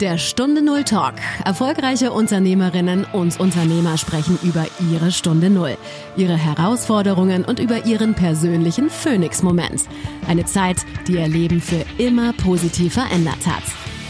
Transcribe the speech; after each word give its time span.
Der 0.00 0.18
Stunde 0.18 0.60
Null 0.60 0.84
Talk. 0.84 1.14
Erfolgreiche 1.46 2.12
Unternehmerinnen 2.12 3.06
und 3.14 3.40
Unternehmer 3.40 3.96
sprechen 3.96 4.38
über 4.42 4.66
ihre 4.92 5.10
Stunde 5.10 5.48
Null, 5.48 5.78
ihre 6.18 6.36
Herausforderungen 6.36 7.46
und 7.46 7.60
über 7.60 7.86
ihren 7.86 8.12
persönlichen 8.12 8.90
Phoenix-Moment. 8.90 9.84
Eine 10.28 10.44
Zeit, 10.44 10.84
die 11.08 11.14
ihr 11.14 11.28
Leben 11.28 11.62
für 11.62 11.82
immer 11.96 12.34
positiv 12.34 12.92
verändert 12.92 13.46
hat. 13.46 13.62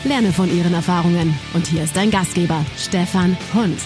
Lerne 0.02 0.32
von 0.32 0.52
ihren 0.52 0.74
Erfahrungen. 0.74 1.38
Und 1.54 1.68
hier 1.68 1.84
ist 1.84 1.96
dein 1.96 2.10
Gastgeber, 2.10 2.66
Stefan 2.76 3.36
Hund. 3.54 3.78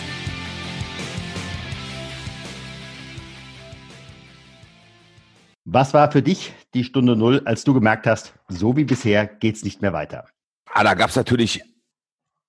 Was 5.67 5.93
war 5.93 6.11
für 6.11 6.23
dich 6.23 6.55
die 6.73 6.85
Stunde 6.85 7.15
Null, 7.15 7.43
als 7.45 7.65
du 7.65 7.75
gemerkt 7.75 8.07
hast, 8.07 8.33
so 8.49 8.75
wie 8.79 8.85
bisher 8.85 9.27
geht's 9.27 9.65
nicht 9.65 9.83
mehr 9.83 9.93
weiter? 9.93 10.25
Ah, 10.73 10.83
da 10.83 10.95
gab 10.95 11.11
es 11.11 11.17
natürlich 11.17 11.61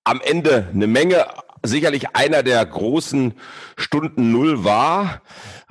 am 0.04 0.20
Ende 0.22 0.68
eine 0.72 0.86
Menge. 0.86 1.26
Sicherlich 1.64 2.16
einer 2.16 2.42
der 2.42 2.66
großen 2.66 3.34
Stunden 3.76 4.32
Null 4.32 4.64
war. 4.64 5.22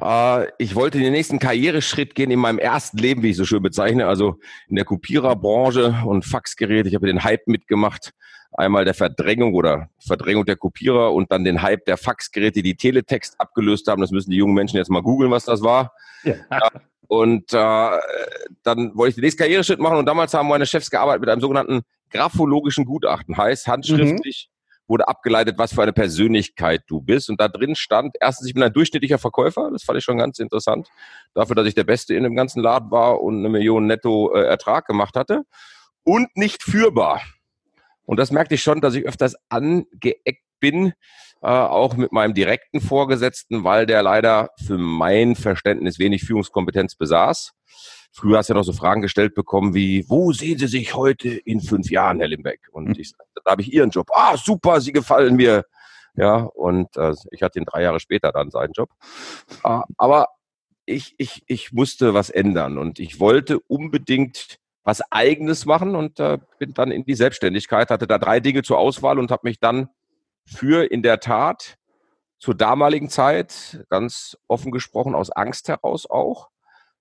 Äh, 0.01 0.47
ich 0.57 0.75
wollte 0.75 0.99
den 0.99 1.11
nächsten 1.11 1.37
Karriereschritt 1.37 2.15
gehen 2.15 2.31
in 2.31 2.39
meinem 2.39 2.59
ersten 2.59 2.97
Leben, 2.97 3.23
wie 3.23 3.31
ich 3.31 3.35
so 3.35 3.43
schön 3.43 3.61
bezeichne, 3.61 4.07
also 4.07 4.39
in 4.69 4.77
der 4.77 4.85
Kopiererbranche 4.85 6.03
und 6.05 6.23
Faxgeräte. 6.23 6.87
Ich 6.87 6.95
habe 6.95 7.07
den 7.07 7.25
Hype 7.25 7.45
mitgemacht. 7.47 8.11
Einmal 8.53 8.85
der 8.85 8.93
Verdrängung 8.93 9.53
oder 9.53 9.89
Verdrängung 9.99 10.45
der 10.45 10.57
Kopierer 10.57 11.13
und 11.13 11.31
dann 11.31 11.43
den 11.43 11.61
Hype 11.61 11.85
der 11.85 11.97
Faxgeräte, 11.97 12.61
die 12.61 12.75
Teletext 12.75 13.35
abgelöst 13.39 13.87
haben. 13.87 14.01
Das 14.01 14.11
müssen 14.11 14.31
die 14.31 14.37
jungen 14.37 14.53
Menschen 14.53 14.77
jetzt 14.77 14.89
mal 14.89 15.01
googeln, 15.01 15.31
was 15.31 15.45
das 15.45 15.61
war. 15.61 15.93
Ja. 16.23 16.35
Und 17.11 17.51
äh, 17.51 17.99
dann 18.63 18.95
wollte 18.95 19.09
ich 19.09 19.15
den 19.15 19.25
nächsten 19.25 19.41
Karriereschritt 19.41 19.79
machen 19.81 19.97
und 19.97 20.05
damals 20.05 20.33
haben 20.33 20.47
meine 20.47 20.65
Chefs 20.65 20.89
gearbeitet 20.89 21.19
mit 21.19 21.29
einem 21.29 21.41
sogenannten 21.41 21.81
graphologischen 22.09 22.85
Gutachten. 22.85 23.35
Heißt, 23.35 23.67
handschriftlich 23.67 24.47
mhm. 24.49 24.87
wurde 24.87 25.09
abgeleitet, 25.09 25.57
was 25.57 25.73
für 25.73 25.83
eine 25.83 25.91
Persönlichkeit 25.91 26.83
du 26.87 27.01
bist. 27.01 27.29
Und 27.29 27.41
da 27.41 27.49
drin 27.49 27.75
stand, 27.75 28.15
erstens, 28.21 28.47
ich 28.47 28.53
bin 28.53 28.63
ein 28.63 28.71
durchschnittlicher 28.71 29.17
Verkäufer. 29.17 29.71
Das 29.73 29.83
fand 29.83 29.97
ich 29.97 30.05
schon 30.05 30.19
ganz 30.19 30.39
interessant. 30.39 30.87
Dafür, 31.33 31.53
dass 31.53 31.67
ich 31.67 31.75
der 31.75 31.83
Beste 31.83 32.15
in 32.15 32.23
dem 32.23 32.33
ganzen 32.33 32.63
Laden 32.63 32.91
war 32.91 33.21
und 33.21 33.39
eine 33.39 33.49
Million 33.49 33.87
netto 33.87 34.33
äh, 34.33 34.45
Ertrag 34.45 34.87
gemacht 34.87 35.17
hatte. 35.17 35.41
Und 36.03 36.29
nicht 36.37 36.63
führbar. 36.63 37.21
Und 38.05 38.21
das 38.21 38.31
merkte 38.31 38.55
ich 38.55 38.63
schon, 38.63 38.79
dass 38.79 38.95
ich 38.95 39.05
öfters 39.05 39.35
angeeckt 39.49 40.45
bin, 40.61 40.93
äh, 41.41 41.47
auch 41.47 41.95
mit 41.95 42.11
meinem 42.11 42.33
direkten 42.33 42.81
Vorgesetzten, 42.81 43.63
weil 43.63 43.85
der 43.85 44.03
leider 44.03 44.49
für 44.65 44.77
mein 44.77 45.35
Verständnis 45.35 45.99
wenig 45.99 46.23
Führungskompetenz 46.23 46.95
besaß. 46.95 47.53
Früher 48.13 48.37
hast 48.37 48.49
du 48.49 48.53
ja 48.53 48.57
noch 48.57 48.65
so 48.65 48.73
Fragen 48.73 49.01
gestellt 49.01 49.33
bekommen 49.35 49.73
wie, 49.73 50.05
wo 50.09 50.33
sehen 50.33 50.57
Sie 50.57 50.67
sich 50.67 50.95
heute 50.95 51.29
in 51.29 51.61
fünf 51.61 51.89
Jahren, 51.89 52.19
Herr 52.19 52.27
Limbeck? 52.27 52.59
Und 52.71 52.89
mhm. 52.89 52.95
ich 52.97 53.11
sagte, 53.11 53.41
da 53.43 53.51
habe 53.51 53.61
ich 53.61 53.73
Ihren 53.73 53.89
Job. 53.89 54.09
Ah, 54.13 54.35
super, 54.37 54.81
Sie 54.81 54.91
gefallen 54.91 55.35
mir. 55.35 55.65
Ja, 56.15 56.35
und 56.35 56.95
äh, 56.97 57.13
ich 57.31 57.41
hatte 57.41 57.59
ihn 57.59 57.65
drei 57.65 57.83
Jahre 57.83 58.01
später 58.01 58.31
dann 58.33 58.51
seinen 58.51 58.73
Job. 58.73 58.89
Äh, 59.63 59.79
aber 59.97 60.27
ich, 60.85 61.15
ich, 61.17 61.43
ich 61.47 61.71
musste 61.71 62.13
was 62.13 62.29
ändern 62.29 62.77
und 62.77 62.99
ich 62.99 63.19
wollte 63.19 63.59
unbedingt 63.61 64.57
was 64.83 65.01
Eigenes 65.11 65.65
machen 65.65 65.95
und 65.95 66.19
äh, 66.19 66.39
bin 66.59 66.73
dann 66.73 66.91
in 66.91 67.05
die 67.05 67.15
Selbstständigkeit, 67.15 67.89
hatte 67.89 68.07
da 68.07 68.17
drei 68.17 68.39
Dinge 68.39 68.63
zur 68.63 68.77
Auswahl 68.77 69.19
und 69.19 69.31
habe 69.31 69.47
mich 69.47 69.59
dann 69.59 69.89
für 70.45 70.91
in 70.91 71.01
der 71.01 71.19
Tat 71.19 71.77
zur 72.39 72.55
damaligen 72.55 73.09
Zeit, 73.09 73.85
ganz 73.89 74.37
offen 74.47 74.71
gesprochen, 74.71 75.13
aus 75.13 75.29
Angst 75.29 75.67
heraus 75.67 76.09
auch, 76.09 76.49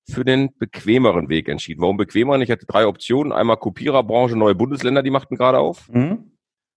für 0.08 0.24
den 0.24 0.56
bequemeren 0.58 1.28
Weg 1.28 1.48
entschieden. 1.48 1.80
Warum 1.80 1.96
bequemer? 1.96 2.38
Ich 2.40 2.50
hatte 2.50 2.66
drei 2.66 2.86
Optionen. 2.86 3.32
Einmal 3.32 3.56
Kopiererbranche, 3.56 4.36
neue 4.36 4.54
Bundesländer, 4.54 5.02
die 5.02 5.10
machten 5.10 5.36
gerade 5.36 5.58
auf. 5.58 5.88
Mhm. 5.88 6.32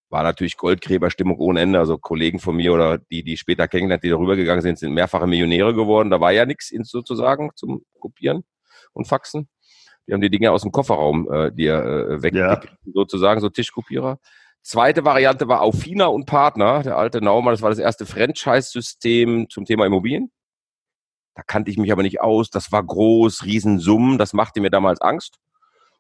War 0.10 0.24
natürlich 0.24 0.58
Goldgräberstimmung 0.58 1.38
ohne 1.40 1.62
Ende. 1.62 1.80
Also 1.80 1.98
Kollegen 1.98 2.40
von 2.40 2.56
mir 2.56 2.74
oder 2.74 3.00
die, 3.00 3.24
die 3.24 3.36
später 3.36 3.68
kennengelernt, 3.68 4.04
die 4.04 4.10
darüber 4.10 4.36
gegangen 4.36 4.62
sind, 4.62 4.78
sind 4.78 4.94
mehrfache 4.94 5.28
Millionäre 5.28 5.74
geworden. 5.74 6.10
Da 6.10 6.20
war 6.22 6.32
ja 6.32 6.46
nichts 6.46 6.72
sozusagen 6.84 7.50
zum 7.56 7.84
Kopieren 8.00 8.44
und 8.94 9.08
Faxen. 9.08 9.50
Die 10.08 10.14
haben 10.14 10.22
die 10.22 10.30
Dinge 10.30 10.52
aus 10.52 10.62
dem 10.62 10.72
Kofferraum 10.72 11.32
äh, 11.32 11.52
dir 11.52 11.76
äh, 11.76 12.22
weg, 12.22 12.36
ja. 12.36 12.62
sozusagen, 12.94 13.42
so 13.42 13.50
Tischkopierer. 13.50 14.20
Zweite 14.64 15.04
Variante 15.04 15.50
war 15.50 15.62
Aufina 15.62 16.06
und 16.06 16.26
Partner, 16.26 16.84
der 16.84 16.98
alte 16.98 17.22
Naumann. 17.22 17.54
Das 17.54 17.62
war 17.62 17.70
das 17.70 17.80
erste 17.80 18.06
Franchise-System 18.06 19.50
zum 19.50 19.66
Thema 19.66 19.86
Immobilien. 19.86 20.32
Da 21.36 21.44
kannte 21.44 21.70
ich 21.70 21.78
mich 21.78 21.92
aber 21.92 22.02
nicht 22.02 22.22
aus. 22.22 22.50
Das 22.50 22.72
war 22.72 22.82
groß, 22.82 23.44
Riesensummen. 23.44 24.18
Das 24.18 24.32
machte 24.32 24.62
mir 24.62 24.70
damals 24.70 25.02
Angst. 25.02 25.38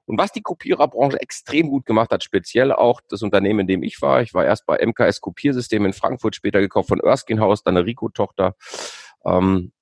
Und 0.06 0.18
was 0.18 0.31
die 0.31 0.41
Kopiererbranche 0.41 1.19
extrem 1.19 1.69
gut 1.69 1.85
gemacht 1.85 2.12
hat, 2.12 2.24
speziell 2.24 2.72
auch 2.72 3.01
das 3.09 3.22
Unternehmen, 3.22 3.62
in 3.62 3.68
dem 3.68 3.84
ich 3.84 4.01
war. 4.01 4.22
Ich 4.22 4.34
war 4.34 4.46
erst 4.46 4.66
bei 4.66 4.85
MKS 4.85 5.19
Kopiersystem 5.19 5.85
in 5.85 5.94
Frankfurt, 5.94 6.35
später 6.35 6.62
gekauft 6.62 6.90
von 6.90 7.01
Erskine 7.01 7.41
House, 7.41 7.63
dann 7.63 7.75
eine 7.75 7.85
Rico-Tochter. 7.85 8.56
Ähm, 9.25 9.74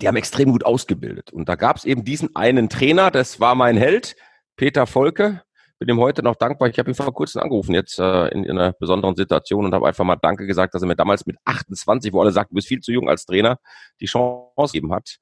die 0.00 0.08
haben 0.08 0.16
extrem 0.16 0.52
gut 0.52 0.64
ausgebildet. 0.64 1.32
Und 1.32 1.48
da 1.48 1.54
gab 1.54 1.76
es 1.76 1.84
eben 1.84 2.04
diesen 2.04 2.34
einen 2.36 2.70
Trainer, 2.70 3.10
das 3.10 3.40
war 3.40 3.54
mein 3.54 3.76
Held, 3.76 4.16
Peter 4.56 4.86
Volke 4.86 5.42
bin 5.80 5.88
ihm 5.88 5.98
heute 5.98 6.22
noch 6.22 6.36
dankbar. 6.36 6.68
Ich 6.68 6.78
habe 6.78 6.90
ihn 6.90 6.94
vor 6.94 7.12
kurzem 7.12 7.40
angerufen, 7.40 7.74
jetzt 7.74 7.98
äh, 7.98 8.28
in, 8.28 8.44
in, 8.44 8.58
einer 8.58 8.72
besonderen 8.74 9.16
Situation 9.16 9.64
und 9.64 9.74
habe 9.74 9.88
einfach 9.88 10.04
mal 10.04 10.16
Danke 10.16 10.46
gesagt, 10.46 10.74
dass 10.74 10.82
er 10.82 10.88
mir 10.88 10.94
damals 10.94 11.24
mit 11.24 11.38
28, 11.46 12.12
wo 12.12 12.20
alle 12.20 12.32
sagten, 12.32 12.54
du 12.54 12.56
bist 12.56 12.68
viel 12.68 12.80
zu 12.80 12.92
jung 12.92 13.08
als 13.08 13.24
Trainer, 13.24 13.58
die 13.98 14.04
Chance 14.04 14.72
gegeben 14.72 14.92
hat. 14.92 15.16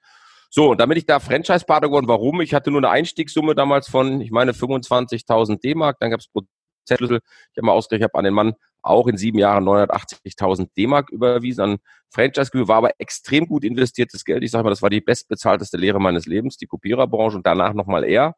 So, 0.51 0.73
und 0.73 0.81
damit 0.81 0.99
ich 0.99 1.07
da 1.07 1.21
Franchise-Partner 1.21 1.89
geworden, 1.89 2.09
warum? 2.09 2.41
Ich 2.41 2.55
hatte 2.55 2.73
nur 2.73 2.81
eine 2.81 2.91
Einstiegssumme 2.91 3.55
damals 3.55 3.89
von, 3.89 4.21
ich 4.21 4.33
meine, 4.33 4.51
25.000 4.53 5.61
D-Mark, 5.61 5.99
dann 6.01 6.11
gab 6.11 6.19
es 6.19 6.27
Prozentschlüssel. 6.27 7.21
Ich 7.53 7.57
habe 7.57 7.67
mal 7.67 7.73
ausgerechnet, 7.73 8.11
habe 8.11 8.19
an 8.19 8.25
den 8.25 8.35
Mann 8.35 8.55
auch 8.83 9.07
in 9.07 9.17
sieben 9.17 9.39
Jahren 9.39 9.63
980.000 9.65 10.71
D-Mark 10.77 11.11
überwiesen 11.11 11.63
an 11.63 11.77
Franchise-Gebühr, 12.11 12.67
war 12.67 12.79
aber 12.79 12.91
extrem 12.99 13.47
gut 13.47 13.63
investiertes 13.63 14.25
Geld. 14.25 14.43
Ich 14.43 14.51
sage 14.51 14.65
mal, 14.65 14.71
das 14.71 14.83
war 14.83 14.91
die 14.91 15.01
bestbezahlteste 15.03 15.77
Lehre 15.77 16.01
meines 16.01 16.27
Lebens, 16.27 16.57
die 16.57 16.67
Kopiererbranche 16.67 17.37
und 17.37 17.47
danach 17.47 17.75
nochmal 17.75 18.03
eher. 18.03 18.35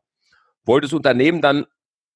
Wollte 0.65 0.89
das 0.89 0.93
Unternehmen 0.93 1.41
dann 1.41 1.65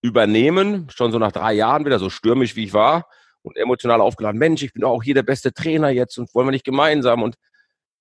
übernehmen, 0.05 0.87
schon 0.91 1.13
so 1.13 1.19
nach 1.19 1.33
drei 1.33 1.55
Jahren 1.55 1.87
wieder, 1.87 1.99
so 1.99 2.11
stürmisch 2.11 2.57
wie 2.57 2.65
ich 2.65 2.75
war 2.75 3.09
und 3.41 3.57
emotional 3.57 4.03
aufgeladen, 4.03 4.39
Mensch, 4.39 4.63
ich 4.63 4.75
bin 4.75 4.85
auch 4.85 5.03
hier 5.03 5.15
der 5.15 5.23
beste 5.23 5.55
Trainer 5.55 5.89
jetzt 5.89 6.19
und 6.19 6.35
wollen 6.35 6.47
wir 6.47 6.53
nicht 6.53 6.67
gemeinsam 6.67 7.23
und 7.23 7.37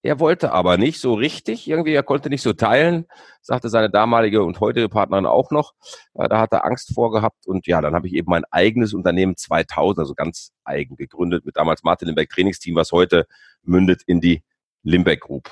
er 0.01 0.19
wollte 0.19 0.51
aber 0.51 0.77
nicht 0.77 0.99
so 0.99 1.13
richtig, 1.13 1.65
irgendwie, 1.65 1.93
er 1.93 2.03
konnte 2.03 2.27
nicht 2.27 2.41
so 2.41 2.51
teilen, 2.51 3.05
sagte 3.41 3.69
seine 3.69 3.89
damalige 3.89 4.43
und 4.43 4.59
heutige 4.59 4.89
Partnerin 4.89 5.25
auch 5.25 5.49
noch. 5.49 5.75
Äh, 6.15 6.27
da 6.27 6.41
hat 6.41 6.51
er 6.51 6.65
Angst 6.65 6.93
vorgehabt 6.93 7.47
und 7.47 7.67
ja, 7.67 7.79
dann 7.79 7.95
habe 7.95 8.07
ich 8.07 8.13
eben 8.15 8.29
mein 8.29 8.43
eigenes 8.51 8.93
Unternehmen 8.93 9.37
2000, 9.37 9.99
also 9.99 10.13
ganz 10.13 10.51
eigen 10.65 10.97
gegründet 10.97 11.45
mit 11.45 11.55
damals 11.55 11.83
Martin 11.83 12.09
Limbeck 12.09 12.29
Trainingsteam, 12.29 12.75
was 12.75 12.91
heute 12.91 13.27
mündet 13.61 14.01
in 14.05 14.19
die 14.19 14.43
Limbeck 14.83 15.21
Group. 15.21 15.49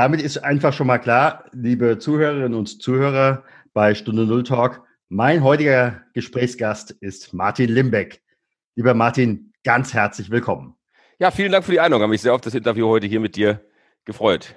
Damit 0.00 0.22
ist 0.22 0.38
einfach 0.38 0.72
schon 0.72 0.86
mal 0.86 0.96
klar, 0.96 1.44
liebe 1.52 1.98
Zuhörerinnen 1.98 2.54
und 2.54 2.80
Zuhörer 2.80 3.44
bei 3.74 3.94
Stunde 3.94 4.24
Null 4.24 4.44
Talk, 4.44 4.82
mein 5.10 5.44
heutiger 5.44 6.00
Gesprächsgast 6.14 6.92
ist 6.92 7.34
Martin 7.34 7.68
Limbeck. 7.68 8.22
Lieber 8.76 8.94
Martin, 8.94 9.52
ganz 9.62 9.92
herzlich 9.92 10.30
willkommen. 10.30 10.74
Ja, 11.18 11.30
vielen 11.30 11.52
Dank 11.52 11.66
für 11.66 11.72
die 11.72 11.80
Einladung. 11.80 12.00
Ich 12.00 12.04
habe 12.04 12.10
mich 12.12 12.22
sehr 12.22 12.32
auf 12.32 12.40
das 12.40 12.54
Interview 12.54 12.88
heute 12.88 13.08
hier 13.08 13.20
mit 13.20 13.36
dir 13.36 13.60
gefreut. 14.06 14.54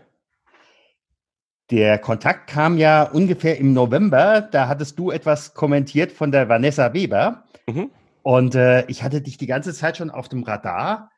Der 1.71 1.97
Kontakt 1.97 2.49
kam 2.49 2.77
ja 2.77 3.03
ungefähr 3.03 3.57
im 3.57 3.73
November. 3.73 4.39
Da 4.39 4.69
hattest 4.69 4.97
du 4.97 5.11
etwas 5.11 5.53
kommentiert 5.53 6.13
von 6.13 6.31
der 6.31 6.47
Vanessa 6.47 6.93
Weber. 6.93 7.43
Mhm. 7.67 7.91
Und 8.21 8.55
äh, 8.55 8.85
ich 8.85 9.03
hatte 9.03 9.19
dich 9.19 9.37
die 9.37 9.47
ganze 9.47 9.73
Zeit 9.73 9.97
schon 9.97 10.09
auf 10.09 10.29
dem 10.29 10.43
Radar. 10.43 11.11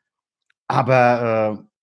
Aber 0.66 1.60
äh, 1.60 1.75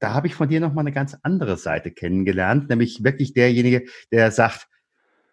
da 0.00 0.14
habe 0.14 0.26
ich 0.26 0.34
von 0.34 0.48
dir 0.48 0.60
nochmal 0.60 0.82
eine 0.82 0.92
ganz 0.92 1.16
andere 1.22 1.56
Seite 1.56 1.90
kennengelernt, 1.90 2.68
nämlich 2.68 3.04
wirklich 3.04 3.34
derjenige, 3.34 3.84
der 4.10 4.30
sagt, 4.32 4.66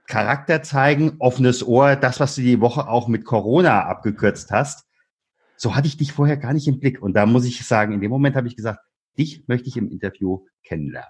Charakter 0.08 0.64
zeigen, 0.64 1.16
offenes 1.20 1.66
Ohr, 1.66 1.96
das, 1.96 2.20
was 2.20 2.36
du 2.36 2.42
die 2.42 2.62
Woche 2.62 2.88
auch 2.88 3.08
mit 3.08 3.26
Corona 3.26 3.86
abgekürzt 3.86 4.52
hast. 4.52 4.86
So 5.58 5.76
hatte 5.76 5.88
ich 5.88 5.98
dich 5.98 6.14
vorher 6.14 6.38
gar 6.38 6.54
nicht 6.54 6.68
im 6.68 6.80
Blick. 6.80 7.02
Und 7.02 7.14
da 7.14 7.26
muss 7.26 7.46
ich 7.46 7.66
sagen, 7.66 7.94
in 7.94 8.00
dem 8.00 8.10
Moment 8.10 8.36
habe 8.36 8.48
ich 8.48 8.56
gesagt, 8.56 8.80
dich 9.18 9.48
möchte 9.48 9.68
ich 9.68 9.76
im 9.76 9.90
Interview 9.90 10.46
kennenlernen. 10.64 11.10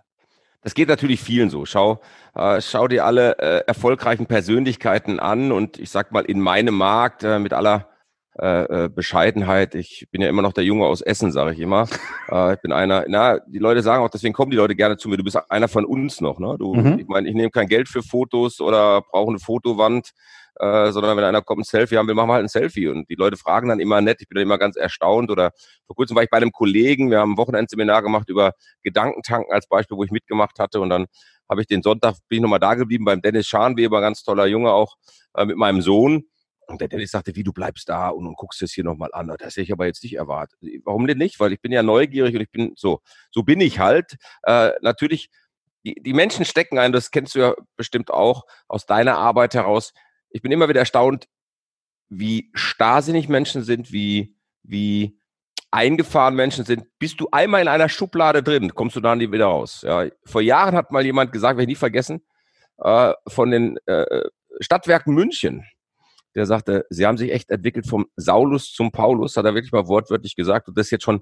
Das 0.61 0.73
geht 0.73 0.89
natürlich 0.89 1.21
vielen 1.21 1.49
so. 1.49 1.65
Schau, 1.65 2.01
äh, 2.33 2.59
schau 2.59 2.87
dir 2.87 3.05
alle 3.05 3.37
äh, 3.37 3.63
erfolgreichen 3.67 4.25
Persönlichkeiten 4.25 5.19
an 5.19 5.51
und 5.51 5.77
ich 5.77 5.91
sag 5.91 6.11
mal 6.11 6.25
in 6.25 6.39
meinem 6.39 6.75
Markt 6.75 7.23
äh, 7.23 7.39
mit 7.39 7.53
aller 7.53 7.89
äh, 8.39 8.85
äh, 8.85 8.89
Bescheidenheit. 8.89 9.73
Ich 9.75 10.07
bin 10.11 10.21
ja 10.21 10.29
immer 10.29 10.41
noch 10.41 10.53
der 10.53 10.63
Junge 10.63 10.85
aus 10.85 11.01
Essen, 11.01 11.31
sage 11.31 11.53
ich 11.53 11.59
immer. 11.59 11.87
äh, 12.31 12.53
ich 12.53 12.61
bin 12.61 12.71
einer, 12.71 13.05
na, 13.07 13.39
die 13.39 13.59
Leute 13.59 13.81
sagen 13.81 14.03
auch, 14.03 14.09
deswegen 14.09 14.33
kommen 14.33 14.51
die 14.51 14.57
Leute 14.57 14.75
gerne 14.75 14.97
zu 14.97 15.09
mir. 15.09 15.17
Du 15.17 15.23
bist 15.23 15.39
einer 15.49 15.67
von 15.67 15.85
uns 15.85 16.21
noch, 16.21 16.39
ne? 16.39 16.55
Du, 16.59 16.73
mhm. 16.73 16.99
ich 16.99 17.07
meine, 17.07 17.27
ich 17.27 17.35
nehme 17.35 17.49
kein 17.49 17.67
Geld 17.67 17.89
für 17.89 18.03
Fotos 18.03 18.61
oder 18.61 19.01
brauche 19.01 19.29
eine 19.29 19.39
Fotowand. 19.39 20.11
äh, 20.59 20.91
sondern 20.91 21.17
wenn 21.17 21.23
einer 21.23 21.41
kommt, 21.41 21.61
ein 21.61 21.63
Selfie 21.63 21.97
haben 21.97 22.07
will, 22.07 22.15
machen 22.15 22.29
wir 22.29 22.33
halt 22.33 22.45
ein 22.45 22.49
Selfie. 22.49 22.87
Und 22.87 23.09
die 23.09 23.15
Leute 23.15 23.37
fragen 23.37 23.69
dann 23.69 23.79
immer 23.79 24.01
nett, 24.01 24.17
ich 24.21 24.27
bin 24.27 24.35
dann 24.37 24.43
immer 24.43 24.57
ganz 24.57 24.75
erstaunt. 24.75 25.29
Oder 25.29 25.51
vor 25.85 25.95
kurzem 25.95 26.15
war 26.15 26.23
ich 26.23 26.29
bei 26.29 26.37
einem 26.37 26.51
Kollegen, 26.51 27.11
wir 27.11 27.19
haben 27.19 27.33
ein 27.33 27.37
Wochenendseminar 27.37 28.01
gemacht 28.01 28.29
über 28.29 28.53
Gedankentanken 28.83 29.53
als 29.53 29.67
Beispiel, 29.67 29.97
wo 29.97 30.03
ich 30.03 30.11
mitgemacht 30.11 30.59
hatte. 30.59 30.79
Und 30.79 30.89
dann 30.89 31.05
habe 31.49 31.61
ich 31.61 31.67
den 31.67 31.81
Sonntag, 31.81 32.15
bin 32.27 32.37
ich 32.37 32.41
nochmal 32.41 32.59
da 32.59 32.73
geblieben 32.75 33.05
beim 33.05 33.21
Dennis 33.21 33.47
Scharnweber, 33.47 34.01
ganz 34.01 34.23
toller 34.23 34.47
Junge 34.47 34.71
auch, 34.71 34.95
äh, 35.35 35.45
mit 35.45 35.57
meinem 35.57 35.81
Sohn. 35.81 36.25
Und 36.67 36.81
der 36.81 36.89
Dennis 36.89 37.11
sagte, 37.11 37.35
wie, 37.35 37.43
du 37.43 37.53
bleibst 37.53 37.87
da 37.87 38.09
und, 38.09 38.27
und 38.27 38.35
guckst 38.35 38.61
es 38.61 38.73
hier 38.73 38.83
nochmal 38.83 39.09
an. 39.13 39.33
Das 39.39 39.53
hätte 39.53 39.61
ich 39.61 39.71
aber 39.71 39.85
jetzt 39.85 40.03
nicht 40.03 40.15
erwartet. 40.15 40.59
Warum 40.83 41.07
denn 41.07 41.17
nicht? 41.17 41.39
Weil 41.39 41.53
ich 41.53 41.61
bin 41.61 41.71
ja 41.71 41.81
neugierig 41.81 42.35
und 42.35 42.41
ich 42.41 42.51
bin 42.51 42.73
so, 42.75 43.01
so 43.31 43.43
bin 43.43 43.61
ich 43.61 43.79
halt. 43.79 44.17
Äh, 44.43 44.71
natürlich, 44.81 45.29
die, 45.85 45.95
die 45.95 46.13
Menschen 46.13 46.43
stecken 46.43 46.77
ein, 46.77 46.91
das 46.91 47.11
kennst 47.11 47.35
du 47.35 47.39
ja 47.39 47.53
bestimmt 47.77 48.11
auch 48.11 48.45
aus 48.67 48.85
deiner 48.85 49.17
Arbeit 49.17 49.53
heraus. 49.53 49.93
Ich 50.29 50.41
bin 50.41 50.51
immer 50.51 50.67
wieder 50.67 50.81
erstaunt, 50.81 51.27
wie 52.09 52.51
starrsinnig 52.53 53.29
Menschen 53.29 53.63
sind, 53.63 53.93
wie, 53.93 54.35
wie 54.63 55.17
eingefahren 55.71 56.35
Menschen 56.35 56.65
sind. 56.65 56.85
Bist 56.99 57.21
du 57.21 57.29
einmal 57.31 57.61
in 57.61 57.69
einer 57.69 57.87
Schublade 57.87 58.43
drin, 58.43 58.75
kommst 58.75 58.97
du 58.97 58.99
da 58.99 59.15
nie 59.15 59.31
wieder 59.31 59.45
raus. 59.45 59.83
Ja, 59.83 60.05
vor 60.25 60.41
Jahren 60.41 60.75
hat 60.75 60.91
mal 60.91 61.05
jemand 61.05 61.31
gesagt, 61.31 61.57
werde 61.57 61.63
ich 61.63 61.75
nie 61.77 61.79
vergessen, 61.79 62.25
äh, 62.79 63.13
von 63.25 63.51
den 63.51 63.77
äh, 63.85 64.21
Stadtwerken 64.59 65.13
München 65.13 65.65
der 66.37 66.45
sagte, 66.45 66.85
sie 66.91 67.07
haben 67.07 67.17
sich 67.17 67.31
echt 67.33 67.49
entwickelt 67.49 67.87
vom 67.87 68.05
Saulus 68.15 68.71
zum 68.71 68.91
Paulus, 68.91 69.35
hat 69.37 69.45
er 69.45 69.55
wirklich 69.55 69.71
mal 69.71 69.87
wortwörtlich 69.87 70.35
gesagt. 70.35 70.67
Und 70.67 70.77
das 70.77 70.87
ist 70.87 70.91
jetzt 70.91 71.03
schon 71.03 71.21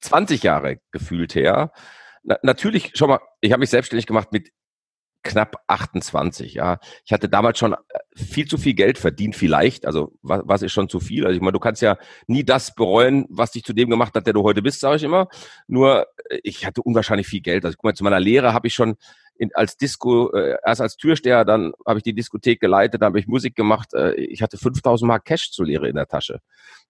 20 0.00 0.42
Jahre 0.42 0.78
gefühlt 0.90 1.36
her. 1.36 1.70
Na, 2.24 2.36
natürlich, 2.42 2.90
schau 2.94 3.06
mal, 3.06 3.20
ich 3.40 3.52
habe 3.52 3.60
mich 3.60 3.70
selbstständig 3.70 4.06
gemacht 4.06 4.32
mit 4.32 4.50
knapp 5.22 5.56
28, 5.68 6.54
ja. 6.54 6.80
Ich 7.06 7.12
hatte 7.12 7.28
damals 7.28 7.58
schon 7.58 7.74
äh, 7.74 7.76
viel 8.16 8.46
zu 8.46 8.58
viel 8.58 8.74
Geld 8.74 8.98
verdient, 8.98 9.36
vielleicht. 9.36 9.86
Also 9.86 10.12
was, 10.20 10.42
was 10.44 10.62
ist 10.62 10.72
schon 10.72 10.88
zu 10.88 10.98
viel? 10.98 11.24
Also 11.24 11.36
ich 11.36 11.40
meine, 11.40 11.52
du 11.52 11.60
kannst 11.60 11.80
ja 11.80 11.96
nie 12.26 12.44
das 12.44 12.74
bereuen, 12.74 13.26
was 13.30 13.52
dich 13.52 13.62
zu 13.62 13.72
dem 13.72 13.88
gemacht 13.88 14.14
hat, 14.16 14.26
der 14.26 14.34
du 14.34 14.42
heute 14.42 14.62
bist, 14.62 14.80
sage 14.80 14.96
ich 14.96 15.04
immer. 15.04 15.28
Nur 15.68 16.06
äh, 16.28 16.40
ich 16.42 16.66
hatte 16.66 16.82
unwahrscheinlich 16.82 17.28
viel 17.28 17.40
Geld. 17.40 17.64
Also 17.64 17.76
guck 17.76 17.84
mal, 17.84 17.94
zu 17.94 18.04
meiner 18.04 18.20
Lehre 18.20 18.52
habe 18.52 18.66
ich 18.66 18.74
schon 18.74 18.96
in, 19.36 19.50
als 19.54 19.76
Disco, 19.76 20.32
äh, 20.32 20.56
erst 20.64 20.80
als 20.80 20.96
Türsteher, 20.96 21.44
dann 21.44 21.72
habe 21.86 21.98
ich 21.98 22.02
die 22.02 22.14
Diskothek 22.14 22.60
geleitet, 22.60 23.02
dann 23.02 23.08
habe 23.08 23.20
ich 23.20 23.26
Musik 23.26 23.54
gemacht. 23.54 23.92
Äh, 23.94 24.14
ich 24.14 24.42
hatte 24.42 24.58
5000 24.58 25.06
Mark 25.06 25.24
Cash 25.24 25.50
zur 25.50 25.66
Lehre 25.66 25.88
in 25.88 25.96
der 25.96 26.06
Tasche. 26.06 26.40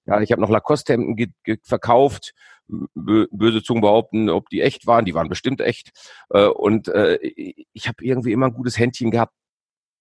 Ja, 0.06 0.20
ich 0.20 0.32
habe 0.32 0.43
noch 0.43 0.50
Lacoste-Hemden 0.50 1.35
verkauft. 1.62 2.35
Böse 2.67 3.62
Zungen 3.62 3.82
behaupten, 3.82 4.31
ob 4.31 4.49
die 4.49 4.62
echt 4.62 4.87
waren. 4.87 5.05
Die 5.05 5.14
waren 5.14 5.29
bestimmt 5.29 5.61
echt. 5.61 5.91
Äh, 6.31 6.46
und 6.46 6.88
äh, 6.88 7.19
ich 7.23 7.88
habe 7.88 8.05
irgendwie 8.05 8.32
immer 8.32 8.46
ein 8.46 8.55
gutes 8.55 8.79
Händchen 8.79 9.11
gehabt, 9.11 9.35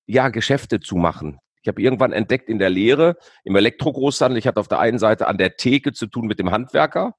ja, 0.06 0.30
Geschäfte 0.30 0.80
zu 0.80 0.96
machen. 0.96 1.40
Ich 1.62 1.68
habe 1.70 1.82
irgendwann 1.82 2.12
entdeckt 2.12 2.50
in 2.50 2.60
der 2.60 2.70
Lehre, 2.70 3.16
im 3.46 3.56
Elektrogroßhandel, 3.56 4.38
ich 4.38 4.48
hatte 4.48 4.60
auf 4.60 4.68
der 4.68 4.80
einen 4.80 5.00
Seite 5.00 5.28
an 5.28 5.38
der 5.38 5.56
Theke 5.56 5.94
zu 5.94 6.08
tun 6.08 6.28
mit 6.28 6.40
dem 6.40 6.52
Handwerker, 6.52 7.16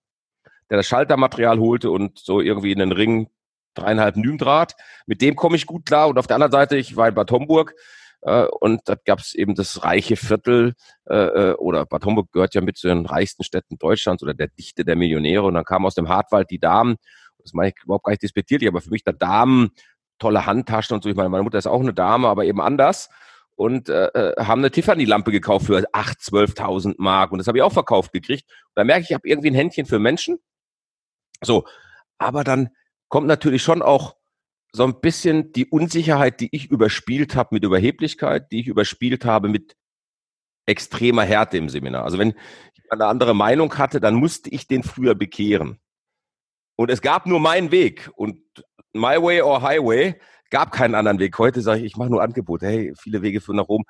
der 0.68 0.76
das 0.76 0.86
Schaltermaterial 0.86 1.58
holte 1.58 1.90
und 1.90 2.18
so 2.18 2.42
irgendwie 2.42 2.72
in 2.72 2.78
den 2.78 2.92
Ring 2.92 3.28
dreieinhalb 3.74 4.16
Nymdraht. 4.16 4.74
Mit 5.06 5.20
dem 5.20 5.36
komme 5.36 5.56
ich 5.56 5.66
gut 5.66 5.86
klar. 5.86 6.08
Und 6.08 6.18
auf 6.18 6.26
der 6.26 6.36
anderen 6.36 6.52
Seite, 6.52 6.76
ich 6.76 6.96
war 6.96 7.08
in 7.08 7.14
Bad 7.14 7.30
Homburg 7.30 7.74
äh, 8.22 8.46
und 8.46 8.80
da 8.86 8.96
gab 9.04 9.18
es 9.18 9.34
eben 9.34 9.54
das 9.54 9.84
reiche 9.84 10.16
Viertel 10.16 10.74
äh, 11.08 11.14
äh, 11.14 11.54
oder 11.54 11.84
Bad 11.86 12.04
Homburg 12.04 12.32
gehört 12.32 12.54
ja 12.54 12.60
mit 12.60 12.78
zu 12.78 12.88
den 12.88 13.06
reichsten 13.06 13.44
Städten 13.44 13.78
Deutschlands 13.78 14.22
oder 14.22 14.34
der 14.34 14.48
Dichte 14.48 14.84
der 14.84 14.96
Millionäre. 14.96 15.44
Und 15.44 15.54
dann 15.54 15.64
kam 15.64 15.84
aus 15.84 15.94
dem 15.94 16.08
Hartwald 16.08 16.50
die 16.50 16.58
Damen, 16.58 16.96
das 17.38 17.52
meine 17.52 17.68
ich 17.68 17.84
überhaupt 17.84 18.04
gar 18.04 18.12
nicht 18.12 18.22
despektierlich, 18.22 18.68
aber 18.68 18.80
für 18.80 18.90
mich 18.90 19.04
da 19.04 19.12
Damen, 19.12 19.70
tolle 20.18 20.46
Handtaschen 20.46 20.94
und 20.94 21.02
so. 21.02 21.10
Ich 21.10 21.16
meine, 21.16 21.28
meine 21.28 21.42
Mutter 21.42 21.58
ist 21.58 21.66
auch 21.66 21.80
eine 21.80 21.92
Dame, 21.92 22.28
aber 22.28 22.44
eben 22.44 22.60
anders 22.60 23.10
und 23.56 23.88
äh, 23.88 24.06
äh 24.06 24.44
haben 24.44 24.60
eine 24.60 24.70
Tiffany-Lampe 24.70 25.30
gekauft 25.30 25.66
für 25.66 25.78
8.000, 25.78 26.56
12.000 26.56 26.94
Mark 26.98 27.32
und 27.32 27.38
das 27.38 27.46
habe 27.46 27.58
ich 27.58 27.62
auch 27.62 27.72
verkauft 27.72 28.12
gekriegt. 28.12 28.50
Und 28.50 28.72
da 28.76 28.84
merke 28.84 29.02
ich, 29.02 29.10
ich 29.10 29.14
habe 29.14 29.28
irgendwie 29.28 29.50
ein 29.50 29.54
Händchen 29.54 29.86
für 29.86 29.98
Menschen. 29.98 30.38
So, 31.42 31.66
aber 32.18 32.44
dann 32.44 32.70
kommt 33.08 33.26
natürlich 33.26 33.62
schon 33.62 33.82
auch 33.82 34.16
so 34.72 34.84
ein 34.84 35.00
bisschen 35.00 35.52
die 35.52 35.66
Unsicherheit, 35.66 36.40
die 36.40 36.48
ich 36.50 36.70
überspielt 36.70 37.36
habe 37.36 37.50
mit 37.52 37.64
Überheblichkeit, 37.64 38.50
die 38.50 38.60
ich 38.60 38.66
überspielt 38.66 39.24
habe 39.24 39.48
mit 39.48 39.76
extremer 40.66 41.22
Härte 41.22 41.58
im 41.58 41.68
Seminar. 41.68 42.04
Also 42.04 42.18
wenn 42.18 42.34
ich 42.74 42.90
eine 42.90 43.06
andere 43.06 43.34
Meinung 43.34 43.76
hatte, 43.78 44.00
dann 44.00 44.14
musste 44.14 44.50
ich 44.50 44.66
den 44.66 44.82
früher 44.82 45.14
bekehren. 45.14 45.80
Und 46.76 46.90
es 46.90 47.02
gab 47.02 47.26
nur 47.26 47.38
meinen 47.38 47.70
Weg. 47.70 48.10
Und 48.16 48.40
my 48.92 49.20
way 49.22 49.42
or 49.42 49.62
highway 49.62 50.20
gab 50.50 50.72
keinen 50.72 50.94
anderen 50.94 51.18
Weg. 51.18 51.38
Heute 51.38 51.60
sage 51.60 51.80
ich, 51.80 51.86
ich 51.86 51.96
mache 51.96 52.10
nur 52.10 52.22
Angebote. 52.22 52.66
Hey, 52.66 52.92
viele 52.98 53.22
Wege 53.22 53.40
führen 53.40 53.56
nach 53.56 53.68
Rom. 53.68 53.84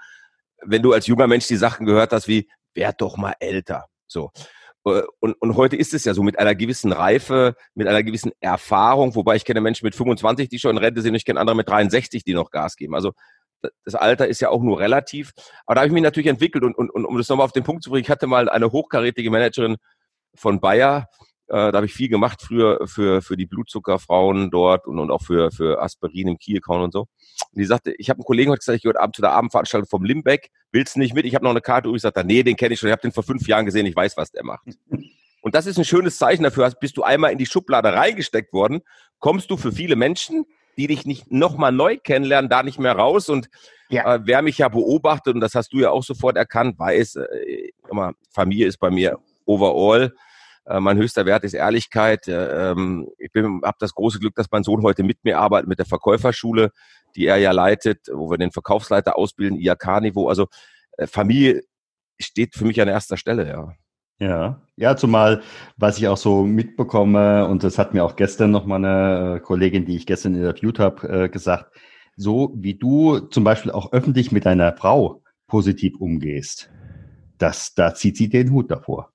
Wenn 0.63 0.83
du 0.83 0.93
als 0.93 1.07
junger 1.07 1.27
Mensch 1.27 1.47
die 1.47 1.57
Sachen 1.57 1.87
gehört 1.87 2.13
hast 2.13 2.29
wie, 2.29 2.49
werd 2.75 3.01
doch 3.01 3.17
mal 3.17 3.35
älter. 3.41 3.87
So. 4.07 4.31
Äh, 4.85 5.03
und, 5.21 5.35
und 5.35 5.57
heute 5.57 5.77
ist 5.77 5.95
es 5.95 6.05
ja 6.05 6.15
so 6.15 6.23
mit 6.23 6.39
einer 6.39 6.55
gewissen 6.55 6.93
Reife, 6.93 7.57
mit 7.75 7.89
einer 7.89 8.03
gewissen 8.03 8.33
Erfahrung, 8.41 9.15
wobei 9.15 9.37
ich 9.37 9.45
kenne 9.45 9.61
Menschen 9.61 9.87
mit 9.87 9.95
25, 9.95 10.49
die 10.49 10.59
schon 10.59 10.73
in 10.73 10.79
Rente 10.79 11.03
sind, 11.03 11.13
und 11.13 11.17
ich 11.17 11.25
kenne 11.25 11.41
andere 11.41 11.57
mit 11.57 11.69
63, 11.69 12.25
die 12.25 12.35
noch 12.35 12.51
Gas 12.51 12.77
geben. 12.77 12.95
Also 12.95 13.13
das 13.85 13.95
Alter 13.95 14.29
ist 14.29 14.41
ja 14.41 14.51
auch 14.51 14.63
nur 14.63 14.79
relativ. 14.79 15.33
Aber 15.67 15.75
da 15.75 15.81
habe 15.81 15.89
ich 15.89 15.95
mich 15.95 16.03
natürlich 16.03 16.29
entwickelt 16.29 16.65
und, 16.65 16.77
und, 16.77 16.91
und 16.91 17.05
um 17.05 17.17
das 17.17 17.29
nochmal 17.29 17.47
auf 17.47 17.53
den 17.53 17.65
Punkt 17.65 17.83
zu 17.83 17.91
bringen, 17.91 18.03
ich 18.03 18.11
hatte 18.11 18.27
mal 18.27 18.49
eine 18.49 18.71
hochkarätige 18.73 19.31
Managerin 19.31 19.77
von 20.35 20.61
Bayer, 20.61 21.09
äh, 21.49 21.71
da 21.71 21.73
habe 21.75 21.87
ich 21.87 21.93
viel 21.93 22.09
gemacht 22.09 22.41
früher 22.43 22.87
für, 22.87 23.21
für 23.21 23.37
die 23.37 23.47
Blutzuckerfrauen 23.47 24.51
dort 24.51 24.87
und, 24.87 24.99
und 24.99 25.11
auch 25.11 25.23
für, 25.23 25.51
für 25.51 25.81
Aspirin 25.83 26.29
im 26.29 26.39
Kielkauen 26.39 26.83
und 26.83 26.93
so. 26.93 27.01
Und 27.01 27.09
die 27.59 27.65
sagte, 27.65 27.95
ich 27.99 28.09
habe 28.09 28.19
einen 28.19 28.25
Kollegen 28.25 28.51
heute 28.51 28.61
gesagt, 28.61 28.77
ich 28.77 28.83
gehört 28.83 28.99
Abend 28.99 29.17
zu 29.17 29.23
der 29.23 29.33
Abendveranstaltung 29.33 29.89
vom 29.89 30.05
Limbeck, 30.05 30.51
willst 30.73 30.97
du 30.97 31.01
nicht 31.01 31.15
mit? 31.15 31.27
Ich 31.27 31.35
habe 31.35 31.45
noch 31.45 31.51
eine 31.51 31.61
Karte 31.61 31.89
und 31.89 31.97
ich 31.97 32.03
sagte, 32.03 32.25
nee, 32.25 32.43
den 32.43 32.57
kenne 32.57 32.75
ich 32.75 32.81
schon, 32.81 32.89
ich 32.89 32.93
habe 32.93 33.03
den 33.03 33.13
vor 33.13 33.25
fünf 33.25 33.47
Jahren 33.47 33.67
gesehen, 33.67 33.87
ich 33.87 33.97
weiß, 33.97 34.17
was 34.17 34.31
der 34.31 34.45
macht. 34.45 34.67
Und 35.43 35.55
das 35.55 35.67
ist 35.67 35.77
ein 35.77 35.85
schönes 35.85 36.17
Zeichen 36.17 36.43
dafür, 36.43 36.71
bist 36.81 36.97
du 36.97 37.03
einmal 37.03 37.31
in 37.31 37.39
die 37.39 37.47
Schublade 37.47 37.93
reingesteckt 37.93 38.55
worden, 38.55 38.81
kommst 39.19 39.51
du 39.51 39.59
für 39.59 39.73
viele 39.73 39.97
Menschen, 39.97 40.47
die 40.79 40.87
dich 40.87 41.05
nicht 41.05 41.31
nochmal 41.31 41.73
neu 41.73 41.99
kennenlernen, 41.99 42.49
da 42.49 42.63
nicht 42.63 42.79
mehr 42.79 42.97
raus. 42.97 43.29
Und 43.29 43.49
ja. 43.91 44.15
äh, 44.15 44.21
wer 44.25 44.41
mich 44.41 44.59
ja 44.59 44.69
beobachtet, 44.69 45.35
und 45.35 45.41
das 45.41 45.55
hast 45.55 45.73
du 45.75 45.81
ja 45.81 45.91
auch 45.91 46.03
sofort 46.03 46.37
erkannt, 46.37 46.79
weiß, 46.79 47.17
äh, 47.17 47.71
Familie 48.31 48.67
ist 48.67 48.79
bei 48.79 48.91
mir 48.91 49.19
overall 49.45 50.15
äh, 50.67 50.81
mein 50.81 50.97
höchster 50.97 51.27
Wert 51.27 51.45
ist 51.45 51.55
Ehrlichkeit. 51.55 52.27
Äh, 52.29 52.71
ähm, 52.71 53.09
ich 53.19 53.31
habe 53.35 53.77
das 53.79 53.95
große 53.95 54.19
Glück, 54.19 54.35
dass 54.35 54.51
mein 54.51 54.65
Sohn 54.65 54.83
heute 54.83 55.03
mit 55.03 55.25
mir 55.25 55.39
arbeitet, 55.39 55.69
mit 55.69 55.79
der 55.79 55.87
Verkäuferschule, 55.87 56.71
die 57.17 57.27
er 57.27 57.37
ja 57.37 57.53
leitet, 57.53 58.09
wo 58.13 58.31
wir 58.31 58.39
den 58.39 58.51
Verkaufsleiter 58.51 59.17
ausbilden, 59.19 59.59
IAK-Niveau. 59.59 60.29
Also 60.29 60.47
äh, 60.97 61.07
Familie 61.07 61.63
steht 62.19 62.55
für 62.55 62.65
mich 62.65 62.81
an 62.81 62.89
erster 62.89 63.17
Stelle, 63.17 63.49
ja. 63.49 63.73
Ja, 64.21 64.63
ja, 64.77 64.97
zumal, 64.97 65.43
was 65.77 65.99
ich 65.99 66.07
auch 66.07 66.17
so 66.17 66.45
mitbekomme, 66.45 67.49
und 67.49 67.65
das 67.65 67.79
hat 67.79 67.95
mir 67.95 68.05
auch 68.05 68.15
gestern 68.15 68.53
noch 68.53 68.65
mal 68.65 68.77
eine 68.77 69.41
Kollegin, 69.41 69.87
die 69.87 69.97
ich 69.97 70.07
gestern 70.07 70.37
interviewt 70.37 70.79
habe, 70.79 71.29
gesagt, 71.31 71.77
so 72.17 72.55
wie 72.57 72.75
du 72.75 73.19
zum 73.19 73.43
Beispiel 73.43 73.73
auch 73.73 73.93
öffentlich 73.93 74.31
mit 74.31 74.47
deiner 74.47 74.73
Frau 74.77 75.25
positiv 75.49 75.97
umgehst, 75.99 76.71
das, 77.39 77.75
da 77.75 77.93
zieht 77.95 78.17
sie 78.17 78.29
den 78.29 78.53
Hut 78.53 78.71
davor. 78.71 79.14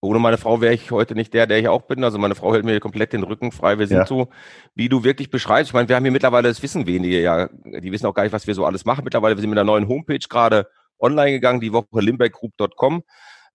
Ohne 0.00 0.20
meine 0.20 0.38
Frau 0.38 0.60
wäre 0.60 0.74
ich 0.74 0.92
heute 0.92 1.14
nicht 1.14 1.34
der, 1.34 1.46
der 1.46 1.58
ich 1.58 1.68
auch 1.68 1.82
bin. 1.82 2.04
Also 2.04 2.18
meine 2.18 2.36
Frau 2.36 2.52
hält 2.52 2.64
mir 2.64 2.78
komplett 2.78 3.12
den 3.12 3.24
Rücken 3.24 3.50
frei. 3.50 3.78
Wir 3.78 3.88
sind 3.88 3.98
ja. 3.98 4.06
so, 4.06 4.28
wie 4.74 4.88
du 4.88 5.02
wirklich 5.02 5.30
beschreibst. 5.30 5.70
Ich 5.70 5.74
meine, 5.74 5.88
wir 5.88 5.96
haben 5.96 6.04
hier 6.04 6.12
mittlerweile, 6.12 6.48
das 6.48 6.62
wissen 6.62 6.86
wenige 6.86 7.20
ja, 7.20 7.48
die 7.64 7.90
wissen 7.90 8.06
auch 8.06 8.14
gar 8.14 8.22
nicht, 8.22 8.32
was 8.32 8.46
wir 8.46 8.54
so 8.54 8.64
alles 8.64 8.84
machen. 8.84 9.02
Mittlerweile, 9.02 9.36
wir 9.36 9.40
sind 9.40 9.50
mit 9.50 9.58
einer 9.58 9.66
neuen 9.66 9.88
Homepage 9.88 10.18
gerade 10.28 10.68
online 11.00 11.32
gegangen, 11.32 11.60
die 11.60 11.72
Woche 11.72 11.86
limbeckgroup.com. 11.92 13.02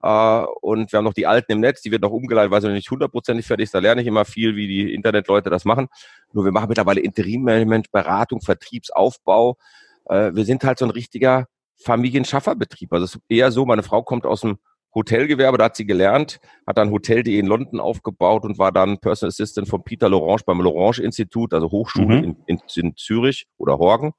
Uh, 0.06 0.46
und 0.60 0.92
wir 0.92 0.98
haben 0.98 1.06
noch 1.06 1.14
die 1.14 1.28
alten 1.28 1.54
im 1.54 1.60
Netz, 1.62 1.82
die 1.82 1.90
wird 1.90 2.02
noch 2.02 2.12
umgeleitet, 2.12 2.52
weil 2.52 2.60
sie 2.60 2.68
noch 2.68 2.74
nicht 2.74 2.92
hundertprozentig 2.92 3.48
fertig 3.48 3.64
ist. 3.64 3.74
Da 3.74 3.80
lerne 3.80 4.02
ich 4.02 4.08
immer 4.08 4.26
viel, 4.26 4.58
wie 4.58 4.68
die 4.68 4.94
Internetleute 4.94 5.50
das 5.50 5.64
machen. 5.64 5.88
Nur 6.34 6.44
wir 6.44 6.52
machen 6.52 6.68
mittlerweile 6.68 7.00
Interimmanagement, 7.00 7.90
Beratung, 7.90 8.42
Vertriebsaufbau. 8.42 9.58
Uh, 10.04 10.36
wir 10.36 10.44
sind 10.44 10.66
halt 10.66 10.78
so 10.78 10.86
ein 10.86 10.92
richtiger 10.92 11.48
Familienschafferbetrieb. 11.78 12.92
Also 12.92 13.06
es 13.06 13.16
ist 13.16 13.22
eher 13.30 13.50
so, 13.52 13.66
meine 13.66 13.84
Frau 13.84 14.04
kommt 14.04 14.26
aus 14.26 14.42
dem 14.42 14.58
Hotelgewerbe, 14.96 15.58
da 15.58 15.66
hat 15.66 15.76
sie 15.76 15.86
gelernt, 15.86 16.40
hat 16.68 16.78
dann 16.78 16.92
Hotel.de 16.92 17.38
in 17.38 17.48
London 17.48 17.80
aufgebaut 17.80 18.44
und 18.44 18.58
war 18.58 18.72
dann 18.72 19.00
Personal 19.00 19.30
Assistant 19.30 19.68
von 19.68 19.84
Peter 19.84 20.10
Lorange 20.10 20.42
beim 20.46 20.62
Lorange 20.62 21.02
Institut, 21.02 21.54
also 21.54 21.72
Hochschule 21.72 22.18
mhm. 22.18 22.24
in, 22.24 22.38
in, 22.46 22.62
in, 22.76 22.96
Zürich 22.96 23.48
oder 23.58 23.80
Horgen. 23.80 24.14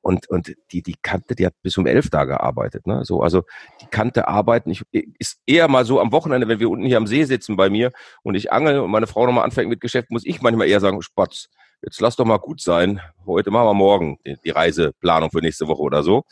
Und, 0.00 0.28
und 0.28 0.54
die, 0.70 0.82
die 0.82 0.96
kannte, 1.00 1.34
die 1.34 1.46
hat 1.46 1.54
bis 1.62 1.78
um 1.78 1.86
elf 1.86 2.10
da 2.10 2.24
gearbeitet. 2.24 2.86
Ne? 2.86 3.06
So, 3.06 3.22
also 3.22 3.42
die 3.80 3.86
kannte 3.86 4.28
arbeiten. 4.28 4.70
Ich, 4.70 4.82
ist 5.18 5.40
eher 5.46 5.66
mal 5.66 5.86
so 5.86 5.98
am 5.98 6.12
Wochenende, 6.12 6.46
wenn 6.46 6.60
wir 6.60 6.68
unten 6.68 6.84
hier 6.84 6.98
am 6.98 7.06
See 7.06 7.24
sitzen 7.24 7.56
bei 7.56 7.70
mir 7.70 7.90
und 8.22 8.34
ich 8.34 8.52
angel 8.52 8.80
und 8.80 8.90
meine 8.90 9.06
Frau 9.06 9.24
nochmal 9.24 9.44
anfängt 9.44 9.70
mit 9.70 9.80
Geschäft, 9.80 10.10
muss 10.10 10.26
ich 10.26 10.42
manchmal 10.42 10.68
eher 10.68 10.80
sagen, 10.80 11.00
Spatz, 11.00 11.48
jetzt 11.80 12.02
lass 12.02 12.16
doch 12.16 12.26
mal 12.26 12.36
gut 12.36 12.60
sein. 12.60 13.00
Heute 13.24 13.50
machen 13.50 13.66
wir 13.66 13.74
morgen 13.74 14.18
die, 14.26 14.36
die 14.44 14.50
Reiseplanung 14.50 15.30
für 15.30 15.38
nächste 15.38 15.68
Woche 15.68 15.80
oder 15.80 16.02
so. 16.02 16.24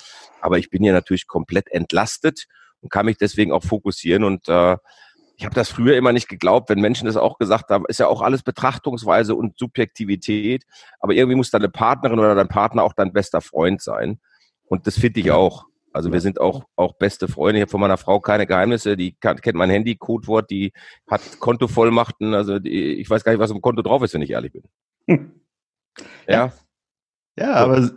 Aber 0.43 0.59
ich 0.59 0.69
bin 0.69 0.83
hier 0.83 0.93
natürlich 0.93 1.27
komplett 1.27 1.73
entlastet 1.73 2.49
und 2.83 2.91
kann 2.91 3.07
mich 3.07 3.17
deswegen 3.17 3.53
auch 3.53 3.65
fokussieren. 3.65 4.25
Und 4.25 4.49
äh, 4.49 4.77
ich 5.37 5.45
habe 5.45 5.55
das 5.55 5.71
früher 5.71 5.97
immer 5.97 6.13
nicht 6.13 6.29
geglaubt, 6.29 6.69
wenn 6.69 6.81
Menschen 6.81 7.07
das 7.07 7.17
auch 7.17 7.39
gesagt 7.39 7.71
haben, 7.71 7.85
ist 7.89 8.01
ja 8.01 8.09
auch 8.09 8.21
alles 8.21 8.43
Betrachtungsweise 8.43 9.35
und 9.35 9.59
Subjektivität. 9.59 10.65
Aber 11.01 11.15
irgendwie 11.15 11.37
muss 11.37 11.51
deine 11.51 11.69
Partnerin 11.69 12.19
oder 12.19 12.35
dein 12.35 12.49
Partner 12.49 12.83
auch 12.83 12.93
dein 12.93 13.13
bester 13.13 13.41
Freund 13.41 13.81
sein. 13.81 14.21
Und 14.67 14.87
das 14.87 14.99
finde 14.99 15.21
ich 15.21 15.31
auch. 15.31 15.65
Also 15.93 16.13
wir 16.13 16.21
sind 16.21 16.41
auch, 16.41 16.65
auch 16.77 16.95
beste 16.95 17.29
Freunde. 17.29 17.59
Ich 17.59 17.63
habe 17.63 17.71
von 17.71 17.81
meiner 17.81 17.99
Frau 17.99 18.21
keine 18.21 18.47
Geheimnisse. 18.47 18.97
Die 18.97 19.13
kann, 19.13 19.41
kennt 19.41 19.57
mein 19.57 19.69
Handy-Codewort, 19.71 20.51
die 20.51 20.73
hat 21.07 21.21
Kontovollmachten. 21.39 22.35
Also 22.35 22.59
die, 22.59 22.95
ich 22.95 23.11
weiß 23.11 23.25
gar 23.25 23.33
nicht, 23.33 23.41
was 23.41 23.51
im 23.51 23.61
Konto 23.61 23.83
drauf 23.83 24.03
ist, 24.03 24.15
wenn 24.15 24.23
ich 24.23 24.31
ehrlich 24.31 24.53
bin. 24.53 24.63
Hm. 25.09 25.41
Ja. 26.27 26.53
Ja, 27.39 27.55
aber 27.55 27.91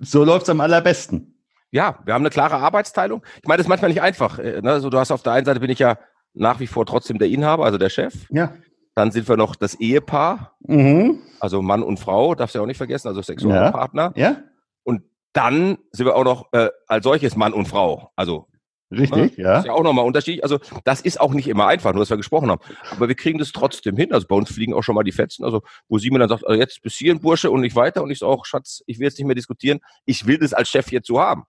so 0.00 0.24
läuft 0.24 0.44
es 0.44 0.50
am 0.50 0.60
allerbesten. 0.60 1.39
Ja, 1.70 1.98
wir 2.04 2.14
haben 2.14 2.22
eine 2.22 2.30
klare 2.30 2.56
Arbeitsteilung. 2.56 3.24
Ich 3.40 3.48
meine, 3.48 3.58
das 3.58 3.66
ist 3.66 3.68
manchmal 3.68 3.90
nicht 3.90 4.02
einfach. 4.02 4.38
Äh, 4.38 4.60
ne? 4.60 4.72
Also 4.72 4.90
du 4.90 4.98
hast 4.98 5.10
auf 5.12 5.22
der 5.22 5.32
einen 5.32 5.46
Seite 5.46 5.60
bin 5.60 5.70
ich 5.70 5.78
ja 5.78 5.98
nach 6.34 6.60
wie 6.60 6.66
vor 6.66 6.86
trotzdem 6.86 7.18
der 7.18 7.28
Inhaber, 7.28 7.64
also 7.64 7.78
der 7.78 7.90
Chef. 7.90 8.14
Ja. 8.30 8.54
Dann 8.94 9.12
sind 9.12 9.28
wir 9.28 9.36
noch 9.36 9.54
das 9.54 9.74
Ehepaar, 9.76 10.56
mhm. 10.60 11.20
also 11.38 11.62
Mann 11.62 11.82
und 11.82 11.98
Frau, 11.98 12.34
darfst 12.34 12.54
du 12.54 12.58
ja 12.58 12.62
auch 12.64 12.66
nicht 12.66 12.76
vergessen, 12.76 13.08
also 13.08 13.22
Sexualpartner. 13.22 14.12
Ja. 14.16 14.30
ja. 14.30 14.36
Und 14.82 15.02
dann 15.32 15.78
sind 15.92 16.06
wir 16.06 16.16
auch 16.16 16.24
noch 16.24 16.52
äh, 16.52 16.70
als 16.88 17.04
solches 17.04 17.36
Mann 17.36 17.52
und 17.52 17.66
Frau. 17.66 18.10
Also 18.16 18.48
Richtig, 18.90 19.38
ne? 19.38 19.44
ja. 19.44 19.50
Das 19.52 19.58
ist 19.60 19.66
ja 19.66 19.72
auch 19.72 19.84
nochmal 19.84 20.04
unterschiedlich. 20.04 20.42
Also 20.42 20.58
das 20.84 21.00
ist 21.00 21.20
auch 21.20 21.32
nicht 21.32 21.46
immer 21.46 21.68
einfach, 21.68 21.92
nur 21.92 22.00
dass 22.02 22.10
wir 22.10 22.16
gesprochen 22.16 22.50
haben. 22.50 22.60
Aber 22.90 23.06
wir 23.06 23.14
kriegen 23.14 23.38
das 23.38 23.52
trotzdem 23.52 23.96
hin. 23.96 24.12
Also 24.12 24.26
bei 24.26 24.34
uns 24.34 24.50
fliegen 24.50 24.74
auch 24.74 24.82
schon 24.82 24.96
mal 24.96 25.04
die 25.04 25.12
Fetzen. 25.12 25.44
Also 25.44 25.62
wo 25.88 25.98
sie 25.98 26.10
mir 26.10 26.18
dann 26.18 26.28
sagt, 26.28 26.46
also 26.46 26.58
jetzt 26.58 26.82
bis 26.82 26.94
hierhin, 26.94 27.20
Bursche, 27.20 27.50
und 27.50 27.60
nicht 27.60 27.76
weiter. 27.76 28.02
Und 28.02 28.10
ich 28.10 28.18
so 28.18 28.26
auch, 28.26 28.44
Schatz, 28.46 28.82
ich 28.86 28.98
will 28.98 29.04
jetzt 29.04 29.18
nicht 29.18 29.26
mehr 29.26 29.36
diskutieren. 29.36 29.80
Ich 30.06 30.26
will 30.26 30.38
das 30.38 30.52
als 30.52 30.68
Chef 30.68 30.90
jetzt 30.90 31.06
so 31.06 31.20
haben. 31.20 31.44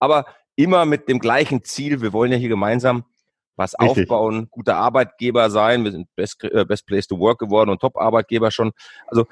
Aber 0.00 0.26
immer 0.56 0.84
mit 0.84 1.08
dem 1.08 1.20
gleichen 1.20 1.62
Ziel. 1.64 2.02
Wir 2.02 2.12
wollen 2.12 2.32
ja 2.32 2.38
hier 2.38 2.48
gemeinsam 2.48 3.04
was 3.56 3.78
Richtig. 3.78 4.10
aufbauen, 4.10 4.48
guter 4.50 4.76
Arbeitgeber 4.76 5.50
sein. 5.50 5.84
Wir 5.84 5.92
sind 5.92 6.08
Best, 6.16 6.42
äh, 6.44 6.64
Best 6.64 6.86
Place 6.86 7.06
to 7.06 7.18
Work 7.18 7.38
geworden 7.38 7.70
und 7.70 7.80
Top-Arbeitgeber 7.80 8.50
schon. 8.50 8.72
Also 9.06 9.26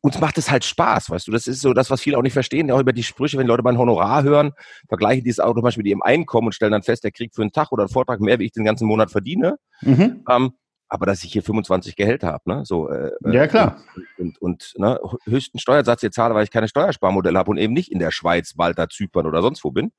uns 0.00 0.18
macht 0.20 0.38
es 0.38 0.50
halt 0.50 0.64
Spaß, 0.64 1.10
weißt 1.10 1.28
du. 1.28 1.32
Das 1.32 1.46
ist 1.46 1.60
so 1.60 1.72
das, 1.72 1.90
was 1.90 2.00
viele 2.00 2.18
auch 2.18 2.22
nicht 2.22 2.32
verstehen. 2.32 2.70
Auch 2.70 2.80
über 2.80 2.92
die 2.92 3.02
Sprüche, 3.02 3.38
wenn 3.38 3.46
Leute 3.46 3.62
mein 3.62 3.78
Honorar 3.78 4.22
hören, 4.24 4.52
vergleichen 4.88 5.24
die 5.24 5.30
es 5.30 5.38
auch 5.38 5.52
zum 5.52 5.62
Beispiel 5.62 5.82
mit 5.82 5.90
ihrem 5.90 6.02
Einkommen 6.02 6.48
und 6.48 6.52
stellen 6.52 6.72
dann 6.72 6.82
fest, 6.82 7.04
der 7.04 7.12
kriegt 7.12 7.34
für 7.34 7.42
einen 7.42 7.52
Tag 7.52 7.70
oder 7.70 7.84
einen 7.84 7.92
Vortrag 7.92 8.20
mehr, 8.20 8.38
wie 8.38 8.46
ich 8.46 8.52
den 8.52 8.64
ganzen 8.64 8.88
Monat 8.88 9.10
verdiene. 9.10 9.58
Mhm. 9.82 10.24
Ähm, 10.28 10.52
aber 10.88 11.06
dass 11.06 11.24
ich 11.24 11.32
hier 11.32 11.42
25 11.42 11.96
Gehälter 11.96 12.28
habe, 12.28 12.42
ne? 12.46 12.62
So, 12.64 12.88
äh, 12.88 13.10
äh, 13.24 13.34
ja, 13.34 13.46
klar. 13.46 13.82
Und, 14.18 14.40
und, 14.40 14.72
und 14.76 14.80
ne? 14.80 15.00
höchsten 15.24 15.58
Steuersatz 15.58 16.00
hier 16.00 16.12
zahle, 16.12 16.34
weil 16.34 16.44
ich 16.44 16.50
keine 16.50 16.68
Steuersparmodelle 16.68 17.38
habe 17.38 17.50
und 17.50 17.58
eben 17.58 17.72
nicht 17.72 17.90
in 17.90 17.98
der 17.98 18.10
Schweiz, 18.10 18.54
Malta, 18.56 18.88
Zypern 18.88 19.26
oder 19.26 19.42
sonst 19.42 19.64
wo 19.64 19.70
bin. 19.70 19.92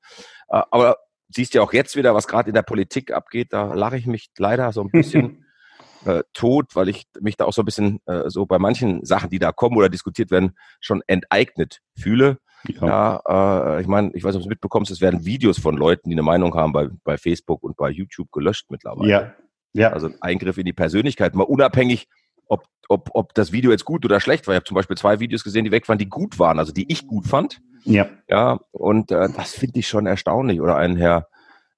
Äh, 0.48 0.62
aber 0.70 0.96
siehst 1.28 1.54
ja 1.54 1.62
auch 1.62 1.72
jetzt 1.72 1.96
wieder, 1.96 2.14
was 2.14 2.26
gerade 2.26 2.48
in 2.48 2.54
der 2.54 2.62
Politik 2.62 3.12
abgeht, 3.12 3.52
da 3.52 3.74
lache 3.74 3.98
ich 3.98 4.06
mich 4.06 4.30
leider 4.38 4.72
so 4.72 4.82
ein 4.82 4.90
bisschen 4.90 5.44
äh, 6.04 6.22
tot, 6.32 6.74
weil 6.74 6.88
ich 6.88 7.06
mich 7.20 7.36
da 7.36 7.44
auch 7.44 7.52
so 7.52 7.62
ein 7.62 7.66
bisschen 7.66 8.00
äh, 8.06 8.30
so 8.30 8.46
bei 8.46 8.58
manchen 8.58 9.04
Sachen, 9.04 9.30
die 9.30 9.38
da 9.38 9.52
kommen 9.52 9.76
oder 9.76 9.88
diskutiert 9.88 10.30
werden, 10.30 10.56
schon 10.80 11.02
enteignet 11.06 11.80
fühle. 11.98 12.38
Ja, 12.66 12.86
ja 13.26 13.76
äh, 13.76 13.80
ich 13.82 13.86
meine, 13.86 14.10
ich 14.14 14.24
weiß 14.24 14.34
nicht, 14.34 14.36
ob 14.36 14.42
du 14.42 14.48
es 14.48 14.50
mitbekommst, 14.50 14.90
es 14.90 15.00
werden 15.00 15.24
Videos 15.24 15.58
von 15.58 15.76
Leuten, 15.76 16.08
die 16.08 16.14
eine 16.14 16.22
Meinung 16.22 16.54
haben, 16.54 16.72
bei, 16.72 16.88
bei 17.04 17.18
Facebook 17.18 17.62
und 17.62 17.76
bei 17.76 17.90
YouTube 17.90 18.32
gelöscht 18.32 18.70
mittlerweile. 18.70 19.10
Ja. 19.10 19.34
Ja. 19.72 19.92
Also 19.92 20.08
ein 20.08 20.20
Eingriff 20.20 20.58
in 20.58 20.64
die 20.64 20.72
Persönlichkeit, 20.72 21.34
mal 21.34 21.44
unabhängig, 21.44 22.08
ob, 22.46 22.64
ob, 22.88 23.10
ob 23.12 23.34
das 23.34 23.52
Video 23.52 23.70
jetzt 23.70 23.84
gut 23.84 24.04
oder 24.04 24.20
schlecht 24.20 24.46
war. 24.46 24.54
Ich 24.54 24.56
habe 24.56 24.66
zum 24.66 24.74
Beispiel 24.74 24.96
zwei 24.96 25.20
Videos 25.20 25.44
gesehen, 25.44 25.64
die 25.64 25.70
weg 25.70 25.88
waren, 25.88 25.98
die 25.98 26.08
gut 26.08 26.38
waren, 26.38 26.58
also 26.58 26.72
die 26.72 26.90
ich 26.90 27.06
gut 27.06 27.26
fand. 27.26 27.60
Ja. 27.84 28.08
Ja, 28.28 28.60
und 28.70 29.10
äh, 29.10 29.28
das 29.36 29.52
finde 29.52 29.80
ich 29.80 29.88
schon 29.88 30.06
erstaunlich. 30.06 30.60
Oder 30.60 30.76
ein 30.76 30.96
Herr 30.96 31.28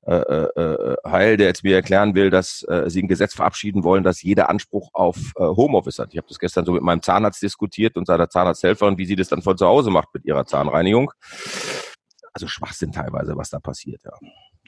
äh, 0.06 0.14
äh, 0.14 0.60
äh, 0.60 0.96
Heil, 1.06 1.36
der 1.36 1.48
jetzt 1.48 1.62
mir 1.62 1.74
erklären 1.74 2.14
will, 2.14 2.30
dass 2.30 2.62
äh, 2.68 2.88
sie 2.88 3.02
ein 3.02 3.08
Gesetz 3.08 3.34
verabschieden 3.34 3.84
wollen, 3.84 4.02
dass 4.02 4.22
jeder 4.22 4.48
Anspruch 4.48 4.90
auf 4.94 5.18
äh, 5.36 5.42
Homeoffice 5.42 5.98
hat. 5.98 6.08
Ich 6.12 6.16
habe 6.16 6.26
das 6.26 6.38
gestern 6.38 6.64
so 6.64 6.72
mit 6.72 6.82
meinem 6.82 7.02
Zahnarzt 7.02 7.42
diskutiert 7.42 7.96
und 7.98 8.06
seiner 8.06 8.30
Zahnarzthelferin, 8.30 8.96
wie 8.96 9.04
sie 9.04 9.14
das 9.14 9.28
dann 9.28 9.42
von 9.42 9.58
zu 9.58 9.66
Hause 9.66 9.90
macht 9.90 10.08
mit 10.14 10.24
ihrer 10.24 10.46
Zahnreinigung. 10.46 11.12
Also 12.32 12.48
Schwachsinn 12.48 12.92
teilweise, 12.92 13.36
was 13.36 13.50
da 13.50 13.60
passiert, 13.60 14.02
ja. 14.04 14.12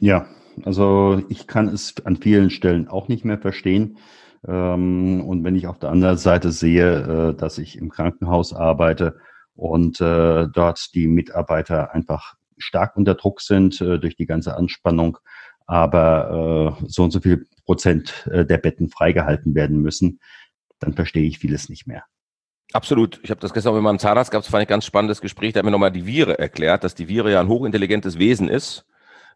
Ja, 0.01 0.27
also 0.65 1.23
ich 1.29 1.47
kann 1.47 1.69
es 1.69 1.95
an 2.05 2.17
vielen 2.17 2.51
Stellen 2.51 2.89
auch 2.89 3.09
nicht 3.09 3.25
mehr 3.25 3.39
verstehen. 3.39 3.99
Ähm, 4.47 5.23
und 5.25 5.45
wenn 5.45 5.57
ich 5.57 5.67
auf 5.67 5.79
der 5.79 5.91
anderen 5.91 6.19
Seite 6.19 6.51
sehe, 6.51 7.31
äh, 7.31 7.35
dass 7.35 7.59
ich 7.59 7.79
im 7.79 7.91
Krankenhaus 7.91 8.53
arbeite 8.53 9.19
und 9.55 10.01
äh, 10.01 10.49
dort 10.49 10.95
die 10.95 11.07
Mitarbeiter 11.07 11.95
einfach 11.95 12.35
stark 12.59 12.97
unter 12.97 13.15
Druck 13.15 13.41
sind 13.41 13.81
äh, 13.81 13.99
durch 13.99 14.17
die 14.17 14.27
ganze 14.27 14.57
Anspannung, 14.57 15.19
aber 15.67 16.77
so 16.87 17.05
und 17.05 17.13
so 17.13 17.21
viel 17.21 17.47
Prozent 17.65 18.29
der 18.29 18.59
Betten 18.59 18.91
freigehalten 18.91 19.55
werden 19.55 19.81
müssen, 19.81 20.19
dann 20.81 20.93
verstehe 20.93 21.27
ich 21.27 21.39
vieles 21.39 21.69
nicht 21.69 21.87
mehr. 21.87 22.03
Absolut. 22.73 23.21
Ich 23.23 23.31
habe 23.31 23.41
das 23.41 23.55
gestern 23.55 23.75
mit 23.75 23.83
meinem 23.83 24.01
Zahnarzt 24.01 24.33
gehabt, 24.33 24.45
das 24.45 24.51
fand 24.51 24.63
ich 24.63 24.69
ein 24.69 24.75
ganz 24.75 24.85
spannendes 24.85 25.21
Gespräch. 25.21 25.53
Der 25.53 25.61
hat 25.61 25.65
mir 25.65 25.71
nochmal 25.71 25.93
die 25.93 26.05
Viere 26.05 26.39
erklärt, 26.39 26.85
dass 26.85 26.97
die 26.97 27.07
Viere 27.07 27.31
ja 27.31 27.41
ein 27.41 27.49
hochintelligentes 27.49 28.19
Wesen 28.19 28.49
ist 28.49 28.85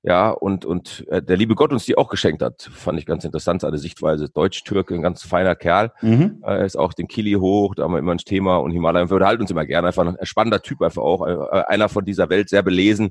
ja, 0.02 0.30
und, 0.30 0.64
und 0.64 1.06
äh, 1.08 1.22
der 1.22 1.36
liebe 1.36 1.54
Gott 1.54 1.72
uns 1.72 1.84
die 1.84 1.96
auch 1.96 2.08
geschenkt 2.08 2.42
hat, 2.42 2.62
fand 2.72 2.98
ich 2.98 3.06
ganz 3.06 3.24
interessant, 3.24 3.62
seine 3.62 3.78
Sichtweise. 3.78 4.28
Deutsch-Türke, 4.28 4.94
ein 4.94 5.02
ganz 5.02 5.22
feiner 5.22 5.54
Kerl. 5.54 5.92
Mhm. 6.00 6.42
Äh, 6.46 6.64
ist 6.64 6.76
auch 6.76 6.92
den 6.92 7.08
Kili 7.08 7.32
hoch, 7.32 7.74
da 7.74 7.84
haben 7.84 7.92
wir 7.92 7.98
immer 7.98 8.12
ein 8.12 8.18
Thema 8.18 8.58
und 8.58 8.70
Himalaya. 8.70 9.08
Wir 9.08 9.14
unterhalten 9.14 9.42
uns 9.42 9.50
immer 9.50 9.66
gerne. 9.66 9.88
Einfach 9.88 10.06
ein 10.06 10.16
spannender 10.22 10.62
Typ 10.62 10.82
einfach 10.82 11.02
auch. 11.02 11.26
Äh, 11.26 11.64
einer 11.68 11.88
von 11.88 12.04
dieser 12.04 12.28
Welt, 12.28 12.48
sehr 12.48 12.62
belesen, 12.62 13.10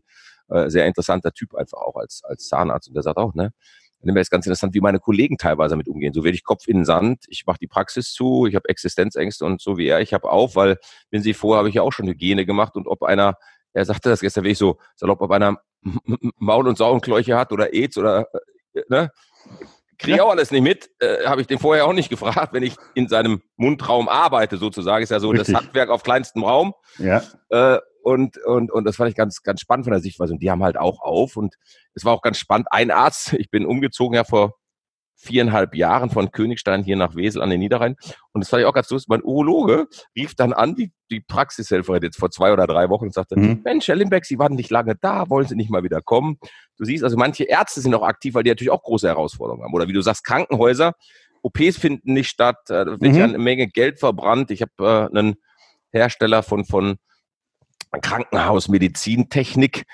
äh, 0.49 0.69
sehr 0.69 0.85
interessanter 0.85 1.31
Typ 1.31 1.55
einfach 1.55 1.79
auch 1.79 1.95
als, 1.95 2.21
als 2.23 2.47
Zahnarzt. 2.47 2.87
Und 2.87 2.93
der 2.93 3.03
sagt 3.03 3.17
auch, 3.17 3.33
ne? 3.33 3.51
Dann 4.01 4.15
ist 4.17 4.29
ganz 4.29 4.45
interessant, 4.45 4.75
wie 4.75 4.81
meine 4.81 4.99
Kollegen 4.99 5.37
teilweise 5.37 5.71
damit 5.71 5.87
umgehen. 5.87 6.13
So 6.13 6.23
werde 6.23 6.35
ich 6.35 6.43
Kopf 6.43 6.67
in 6.67 6.77
den 6.77 6.85
Sand, 6.85 7.25
ich 7.27 7.47
mache 7.47 7.57
die 7.59 7.65
Praxis 7.65 8.13
zu, 8.13 8.45
ich 8.45 8.53
habe 8.53 8.69
Existenzängste 8.69 9.43
und 9.45 9.61
so 9.61 9.79
wie 9.79 9.87
er, 9.87 9.99
ich 9.99 10.13
habe 10.13 10.29
auf, 10.29 10.55
weil, 10.55 10.77
wenn 11.09 11.23
Sie 11.23 11.33
vorher 11.33 11.57
habe 11.57 11.69
ich 11.69 11.75
ja 11.75 11.81
auch 11.81 11.91
schon 11.91 12.07
Hygiene 12.07 12.45
gemacht 12.45 12.75
und 12.75 12.85
ob 12.85 13.01
einer 13.01 13.35
er 13.75 13.85
sagte 13.85 14.09
das 14.09 14.21
gestern 14.21 14.45
wirklich 14.45 14.57
so 14.57 14.79
salopp, 14.95 15.21
ob 15.21 15.31
einer 15.31 15.57
Maul- 16.37 16.67
und 16.67 16.77
Sauenkläuche 16.77 17.37
hat 17.37 17.51
oder 17.51 17.73
AIDS 17.73 17.97
oder, 17.97 18.27
äh, 18.73 18.81
ne? 18.89 19.11
Kriege 19.97 20.17
ja. 20.17 20.23
auch 20.23 20.31
alles 20.31 20.51
nicht 20.51 20.61
mit, 20.61 20.89
äh, 20.99 21.25
habe 21.25 21.39
ich 21.39 21.47
den 21.47 21.57
vorher 21.57 21.85
auch 21.85 21.93
nicht 21.93 22.09
gefragt, 22.09 22.51
wenn 22.51 22.63
ich 22.63 22.75
in 22.95 23.07
seinem 23.07 23.41
Mundraum 23.55 24.09
arbeite, 24.09 24.57
sozusagen. 24.57 25.03
Ist 25.03 25.09
ja 25.09 25.21
so 25.21 25.29
Richtig. 25.29 25.53
das 25.53 25.63
Handwerk 25.63 25.89
auf 25.89 26.03
kleinstem 26.03 26.43
Raum. 26.43 26.73
Ja. 26.97 27.23
Äh, 27.49 27.79
und, 28.03 28.37
und, 28.45 28.71
und 28.71 28.83
das 28.83 28.97
fand 28.97 29.09
ich 29.09 29.15
ganz, 29.15 29.41
ganz 29.41 29.61
spannend 29.61 29.85
von 29.85 29.93
der 29.93 30.01
Sichtweise. 30.01 30.33
Und 30.33 30.39
die 30.41 30.51
haben 30.51 30.63
halt 30.63 30.77
auch 30.77 31.01
auf. 31.01 31.37
Und 31.37 31.55
es 31.93 32.03
war 32.03 32.13
auch 32.13 32.21
ganz 32.21 32.37
spannend. 32.37 32.67
Ein 32.71 32.91
Arzt, 32.91 33.33
ich 33.33 33.49
bin 33.49 33.65
umgezogen 33.65 34.15
ja 34.15 34.25
vor 34.25 34.55
viereinhalb 35.15 35.75
Jahren 35.75 36.09
von 36.09 36.31
Königstein 36.31 36.83
hier 36.83 36.95
nach 36.95 37.15
Wesel 37.15 37.41
an 37.41 37.49
den 37.49 37.59
Niederrhein. 37.59 37.95
Und 38.33 38.43
das 38.43 38.49
fand 38.49 38.61
ich 38.61 38.67
auch 38.67 38.73
ganz 38.73 38.89
lustig. 38.89 39.09
Mein 39.09 39.23
Urologe 39.23 39.87
rief 40.15 40.35
dann 40.35 40.53
an, 40.53 40.75
die, 40.75 40.91
die 41.09 41.21
Praxishelferin 41.21 42.03
jetzt 42.03 42.17
vor 42.17 42.31
zwei 42.31 42.51
oder 42.53 42.67
drei 42.67 42.89
Wochen 42.89 43.05
und 43.05 43.13
sagte, 43.13 43.39
mhm. 43.39 43.61
Mensch, 43.63 43.87
Herr 43.87 43.95
Limbeck, 43.95 44.25
Sie 44.25 44.39
waren 44.39 44.53
nicht 44.53 44.71
lange 44.71 44.95
da, 44.95 45.29
wollen 45.29 45.47
Sie 45.47 45.55
nicht 45.55 45.69
mal 45.69 45.83
wieder 45.83 46.01
kommen? 46.01 46.37
Du 46.77 46.85
siehst, 46.85 47.03
also 47.03 47.17
manche 47.17 47.45
Ärzte 47.45 47.81
sind 47.81 47.95
auch 47.95 48.03
aktiv, 48.03 48.33
weil 48.33 48.43
die 48.43 48.49
natürlich 48.49 48.71
auch 48.71 48.83
große 48.83 49.07
Herausforderungen 49.07 49.63
haben. 49.63 49.73
Oder 49.73 49.87
wie 49.87 49.93
du 49.93 50.01
sagst, 50.01 50.25
Krankenhäuser, 50.25 50.93
OPs 51.41 51.77
finden 51.77 52.13
nicht 52.13 52.29
statt, 52.29 52.57
äh, 52.69 52.85
da 52.85 52.85
wird 52.85 53.01
mhm. 53.01 53.15
ja 53.15 53.23
eine 53.23 53.37
Menge 53.37 53.67
Geld 53.67 53.99
verbrannt. 53.99 54.51
Ich 54.51 54.61
habe 54.61 55.09
äh, 55.13 55.17
einen 55.17 55.35
Hersteller 55.91 56.43
von, 56.43 56.65
von 56.65 56.97
Krankenhausmedizintechnik, 58.01 59.85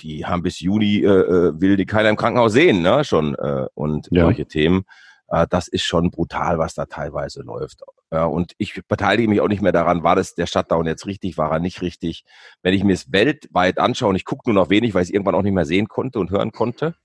die 0.00 0.26
haben 0.26 0.42
bis 0.42 0.60
Juni, 0.60 0.98
äh, 0.98 1.08
äh, 1.08 1.60
will 1.60 1.76
die 1.76 1.86
keiner 1.86 2.08
im 2.08 2.16
Krankenhaus 2.16 2.52
sehen, 2.52 2.82
ne, 2.82 3.04
schon, 3.04 3.34
äh, 3.34 3.66
und 3.74 4.08
ja. 4.10 4.24
solche 4.24 4.46
Themen. 4.46 4.84
Äh, 5.28 5.46
das 5.48 5.68
ist 5.68 5.84
schon 5.84 6.10
brutal, 6.10 6.58
was 6.58 6.74
da 6.74 6.86
teilweise 6.86 7.42
läuft. 7.42 7.82
Ja, 8.12 8.24
und 8.24 8.52
ich 8.58 8.82
beteilige 8.88 9.28
mich 9.28 9.40
auch 9.40 9.48
nicht 9.48 9.62
mehr 9.62 9.72
daran, 9.72 10.02
war 10.02 10.16
das 10.16 10.34
der 10.34 10.46
Shutdown 10.46 10.86
jetzt 10.86 11.06
richtig, 11.06 11.38
war 11.38 11.52
er 11.52 11.60
nicht 11.60 11.80
richtig. 11.80 12.24
Wenn 12.62 12.74
ich 12.74 12.82
mir 12.82 12.94
es 12.94 13.12
weltweit 13.12 13.78
anschaue 13.78 14.10
und 14.10 14.16
ich 14.16 14.24
gucke 14.24 14.50
nur 14.50 14.60
noch 14.60 14.70
wenig, 14.70 14.94
weil 14.94 15.02
ich 15.02 15.10
es 15.10 15.14
irgendwann 15.14 15.36
auch 15.36 15.42
nicht 15.42 15.54
mehr 15.54 15.64
sehen 15.64 15.86
konnte 15.86 16.18
und 16.18 16.30
hören 16.30 16.50
konnte, 16.50 16.96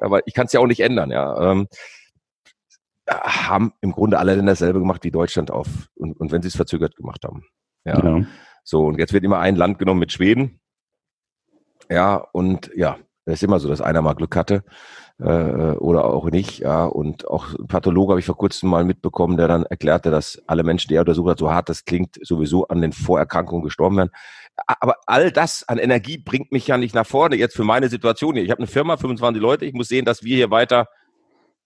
aber 0.00 0.26
ich 0.26 0.34
kann 0.34 0.46
es 0.46 0.52
ja 0.52 0.60
auch 0.60 0.66
nicht 0.66 0.80
ändern, 0.80 1.10
ja. 1.10 1.50
Ähm, 1.50 1.68
haben 3.08 3.72
im 3.80 3.92
Grunde 3.92 4.18
alle 4.18 4.34
Länder 4.34 4.52
dasselbe 4.52 4.80
gemacht 4.80 5.02
wie 5.02 5.10
Deutschland 5.10 5.50
auf 5.50 5.66
und, 5.94 6.20
und 6.20 6.30
wenn 6.30 6.42
sie 6.42 6.48
es 6.48 6.56
verzögert 6.56 6.94
gemacht 6.94 7.24
haben. 7.24 7.44
Ja. 7.84 8.04
ja. 8.04 8.26
So, 8.64 8.86
und 8.86 8.98
jetzt 8.98 9.14
wird 9.14 9.24
immer 9.24 9.38
ein 9.38 9.56
Land 9.56 9.78
genommen 9.78 10.00
mit 10.00 10.12
Schweden. 10.12 10.60
Ja, 11.90 12.16
und 12.32 12.70
ja, 12.74 12.98
das 13.24 13.36
ist 13.36 13.42
immer 13.42 13.60
so, 13.60 13.68
dass 13.68 13.80
einer 13.80 14.02
mal 14.02 14.14
Glück 14.14 14.36
hatte 14.36 14.64
äh, 15.18 15.24
oder 15.24 16.04
auch 16.04 16.30
nicht. 16.30 16.60
Ja, 16.60 16.86
und 16.86 17.28
auch 17.28 17.54
ein 17.54 17.66
Pathologe 17.66 18.12
habe 18.12 18.20
ich 18.20 18.26
vor 18.26 18.36
kurzem 18.36 18.70
mal 18.70 18.84
mitbekommen, 18.84 19.36
der 19.36 19.48
dann 19.48 19.64
erklärte, 19.64 20.10
dass 20.10 20.42
alle 20.46 20.62
Menschen, 20.62 20.88
die 20.88 20.94
er 20.94 21.00
untersucht 21.00 21.30
hat, 21.30 21.38
so 21.38 21.50
hart 21.50 21.68
das 21.68 21.84
klingt, 21.84 22.18
sowieso 22.22 22.68
an 22.68 22.80
den 22.80 22.92
Vorerkrankungen 22.92 23.62
gestorben 23.62 23.96
werden. 23.96 24.10
Aber 24.66 24.96
all 25.06 25.30
das 25.30 25.68
an 25.68 25.78
Energie 25.78 26.18
bringt 26.18 26.52
mich 26.52 26.66
ja 26.66 26.78
nicht 26.78 26.94
nach 26.94 27.06
vorne 27.06 27.36
jetzt 27.36 27.54
für 27.54 27.64
meine 27.64 27.88
Situation 27.88 28.34
hier. 28.34 28.44
Ich 28.44 28.50
habe 28.50 28.60
eine 28.60 28.66
Firma, 28.66 28.96
25 28.96 29.40
Leute. 29.40 29.64
Ich 29.64 29.74
muss 29.74 29.88
sehen, 29.88 30.04
dass 30.04 30.22
wir 30.22 30.36
hier 30.36 30.50
weiter 30.50 30.88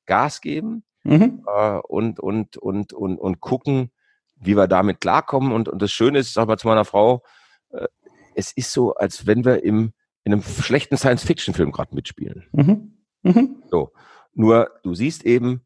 Gas 0.06 0.40
geben 0.40 0.84
mhm. 1.04 1.44
äh, 1.46 1.78
und, 1.78 2.20
und, 2.20 2.56
und, 2.56 2.92
und, 2.92 3.18
und 3.18 3.40
gucken, 3.40 3.92
wie 4.36 4.56
wir 4.56 4.66
damit 4.66 5.00
klarkommen. 5.00 5.52
Und, 5.52 5.68
und 5.68 5.80
das 5.80 5.92
Schöne 5.92 6.18
ist, 6.18 6.34
sag 6.34 6.48
mal 6.48 6.58
zu 6.58 6.66
meiner 6.66 6.84
Frau, 6.84 7.22
äh, 7.70 7.86
es 8.34 8.52
ist 8.52 8.72
so, 8.72 8.94
als 8.94 9.26
wenn 9.26 9.44
wir 9.44 9.62
im 9.62 9.92
in 10.24 10.32
einem 10.32 10.42
schlechten 10.42 10.96
Science-Fiction-Film 10.96 11.72
gerade 11.72 11.94
mitspielen. 11.94 12.46
Mhm. 12.52 12.92
Mhm. 13.22 13.62
So. 13.70 13.92
Nur 14.34 14.70
du 14.82 14.94
siehst 14.94 15.24
eben, 15.24 15.62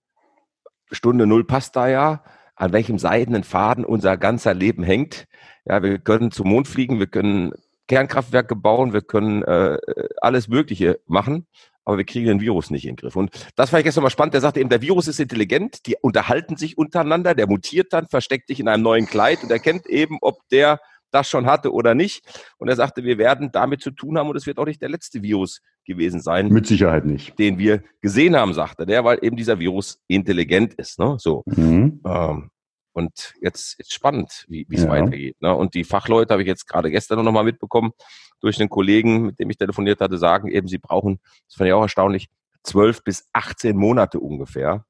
Stunde 0.91 1.27
Null 1.27 1.45
passt 1.45 1.77
da 1.77 1.89
ja, 1.89 2.25
an 2.55 2.73
welchem 2.73 2.99
seidenen 2.99 3.45
Faden 3.45 3.85
unser 3.85 4.17
ganzer 4.17 4.55
Leben 4.55 4.83
hängt. 4.83 5.27
Ja, 5.67 5.83
wir 5.83 5.99
können 5.99 6.31
zum 6.31 6.49
Mond 6.49 6.69
fliegen, 6.69 6.99
wir 6.99 7.07
können 7.07 7.53
Kernkraftwerke 7.87 8.57
bauen, 8.57 8.93
wir 8.93 9.03
können 9.03 9.43
äh, 9.43 9.79
alles 10.21 10.49
Mögliche 10.49 11.01
machen, 11.07 11.47
aber 11.85 11.99
wir 11.99 12.05
kriegen 12.05 12.27
den 12.27 12.41
Virus 12.41 12.71
nicht 12.71 12.85
in 12.85 12.93
den 12.93 12.97
Griff. 12.97 13.15
Und 13.15 13.31
das 13.55 13.71
fand 13.71 13.81
ich 13.81 13.85
gestern 13.85 14.03
mal 14.03 14.11
spannend. 14.11 14.35
Der 14.35 14.41
sagte 14.41 14.61
eben, 14.61 14.71
der 14.71 14.83
Virus 14.83 15.07
ist 15.07 15.21
intelligent, 15.21 15.87
die 15.87 15.97
unterhalten 16.01 16.57
sich 16.57 16.79
untereinander, 16.79 17.35
der 17.35 17.47
mutiert 17.47 17.93
dann, 17.93 18.09
versteckt 18.09 18.49
sich 18.49 18.59
in 18.59 18.69
einem 18.69 18.83
neuen 18.83 19.07
Kleid 19.07 19.43
und 19.43 19.51
erkennt 19.51 19.87
eben, 19.87 20.19
ob 20.21 20.49
der 20.49 20.81
das 21.17 21.29
schon 21.29 21.47
hatte 21.47 21.73
oder 21.73 21.95
nicht. 21.95 22.25
Und 22.59 22.69
er 22.69 22.77
sagte, 22.77 23.03
wir 23.05 23.19
werden 23.19 23.51
damit 23.51 23.81
zu 23.81 23.91
tun 23.91 24.19
haben 24.19 24.29
und 24.29 24.37
es 24.37 24.47
wird 24.47 24.59
auch 24.59 24.67
nicht 24.67 24.83
der 24.83 24.89
letzte 24.89 25.23
Virus 25.23 25.63
gewesen 25.85 26.21
sein. 26.21 26.49
Mit 26.49 26.67
Sicherheit 26.67 27.07
nicht. 27.07 27.39
Den 27.39 27.59
wir 27.59 27.83
gesehen 28.01 28.37
haben, 28.37 28.53
sagte 28.53 28.87
der, 28.87 29.05
weil 29.05 29.19
eben 29.23 29.37
dieser 29.37 29.59
Virus 29.59 30.01
intelligent 30.09 30.75
ist. 30.75 30.99
Ne? 30.99 31.17
So. 31.19 31.43
Mhm. 31.47 32.01
Ähm, 32.05 32.51
und 32.93 33.35
jetzt 33.41 33.79
ist 33.79 33.93
spannend, 33.93 34.47
wie 34.49 34.67
es 34.71 34.85
ja. 34.85 34.89
weitergeht. 34.89 35.37
Ne? 35.41 35.55
Und 35.55 35.75
die 35.75 35.85
Fachleute 35.85 36.33
habe 36.33 36.43
ich 36.43 36.49
jetzt 36.49 36.67
gerade 36.67 36.91
gestern 36.91 37.25
noch 37.25 37.33
mal 37.33 37.45
mitbekommen 37.45 37.93
durch 38.41 38.59
einen 38.61 38.69
Kollegen, 38.69 39.27
mit 39.27 39.39
dem 39.39 39.51
ich 39.51 39.59
telefoniert 39.59 40.01
hatte, 40.01 40.19
sagen 40.19 40.49
eben, 40.49 40.69
sie 40.69 40.79
brauchen, 40.79 41.21
das 41.47 41.57
fand 41.57 41.69
ich 41.69 41.75
auch 41.75 41.83
erstaunlich, 41.83 42.29
zwölf 42.63 43.03
bis 43.05 43.29
18 43.33 43.77
Monate 43.77 44.21
ungefähr, 44.21 44.85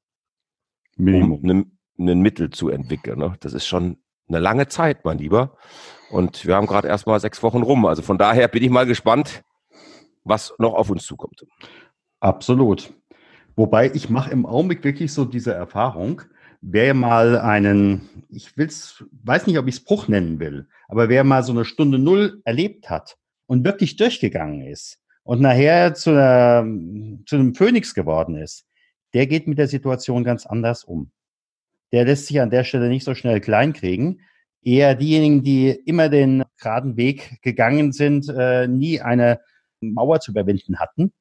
Minimum. 0.96 1.40
um 1.44 1.72
ein 1.98 2.20
Mittel 2.20 2.50
zu 2.50 2.68
entwickeln. 2.68 3.18
Ne? 3.18 3.36
Das 3.40 3.52
ist 3.52 3.66
schon 3.66 3.98
eine 4.28 4.38
lange 4.38 4.68
Zeit, 4.68 5.04
mein 5.04 5.18
Lieber. 5.18 5.56
Und 6.10 6.46
wir 6.46 6.54
haben 6.54 6.66
gerade 6.66 6.88
erst 6.88 7.06
mal 7.06 7.20
sechs 7.20 7.42
Wochen 7.42 7.62
rum. 7.62 7.84
Also 7.86 8.02
von 8.02 8.18
daher 8.18 8.48
bin 8.48 8.62
ich 8.62 8.70
mal 8.70 8.86
gespannt, 8.86 9.42
was 10.24 10.54
noch 10.58 10.74
auf 10.74 10.90
uns 10.90 11.04
zukommt. 11.04 11.44
Absolut. 12.20 12.92
Wobei 13.56 13.90
ich 13.92 14.10
mache 14.10 14.30
im 14.30 14.46
Augenblick 14.46 14.84
wirklich 14.84 15.12
so 15.12 15.24
diese 15.24 15.54
Erfahrung, 15.54 16.22
wer 16.60 16.94
mal 16.94 17.38
einen, 17.38 18.08
ich 18.28 18.56
will's, 18.56 19.04
weiß 19.24 19.46
nicht, 19.46 19.58
ob 19.58 19.66
ich 19.66 19.76
es 19.76 19.84
Bruch 19.84 20.08
nennen 20.08 20.38
will, 20.40 20.68
aber 20.88 21.08
wer 21.08 21.24
mal 21.24 21.42
so 21.42 21.52
eine 21.52 21.64
Stunde 21.64 21.98
Null 21.98 22.40
erlebt 22.44 22.90
hat 22.90 23.16
und 23.46 23.64
wirklich 23.64 23.96
durchgegangen 23.96 24.62
ist 24.62 24.98
und 25.22 25.40
nachher 25.40 25.94
zu, 25.94 26.10
einer, 26.10 26.66
zu 27.24 27.36
einem 27.36 27.54
Phönix 27.54 27.94
geworden 27.94 28.36
ist, 28.36 28.66
der 29.14 29.26
geht 29.26 29.46
mit 29.46 29.58
der 29.58 29.68
Situation 29.68 30.24
ganz 30.24 30.44
anders 30.44 30.84
um. 30.84 31.10
Der 31.92 32.04
lässt 32.04 32.26
sich 32.26 32.40
an 32.40 32.50
der 32.50 32.64
Stelle 32.64 32.88
nicht 32.88 33.04
so 33.04 33.14
schnell 33.14 33.40
kleinkriegen, 33.40 34.20
eher 34.66 34.96
diejenigen, 34.96 35.42
die 35.42 35.70
immer 35.70 36.08
den 36.08 36.42
geraden 36.58 36.96
Weg 36.96 37.40
gegangen 37.40 37.92
sind, 37.92 38.28
äh, 38.28 38.66
nie 38.66 39.00
eine 39.00 39.40
Mauer 39.80 40.20
zu 40.20 40.32
überwinden 40.32 40.78
hatten, 40.78 41.12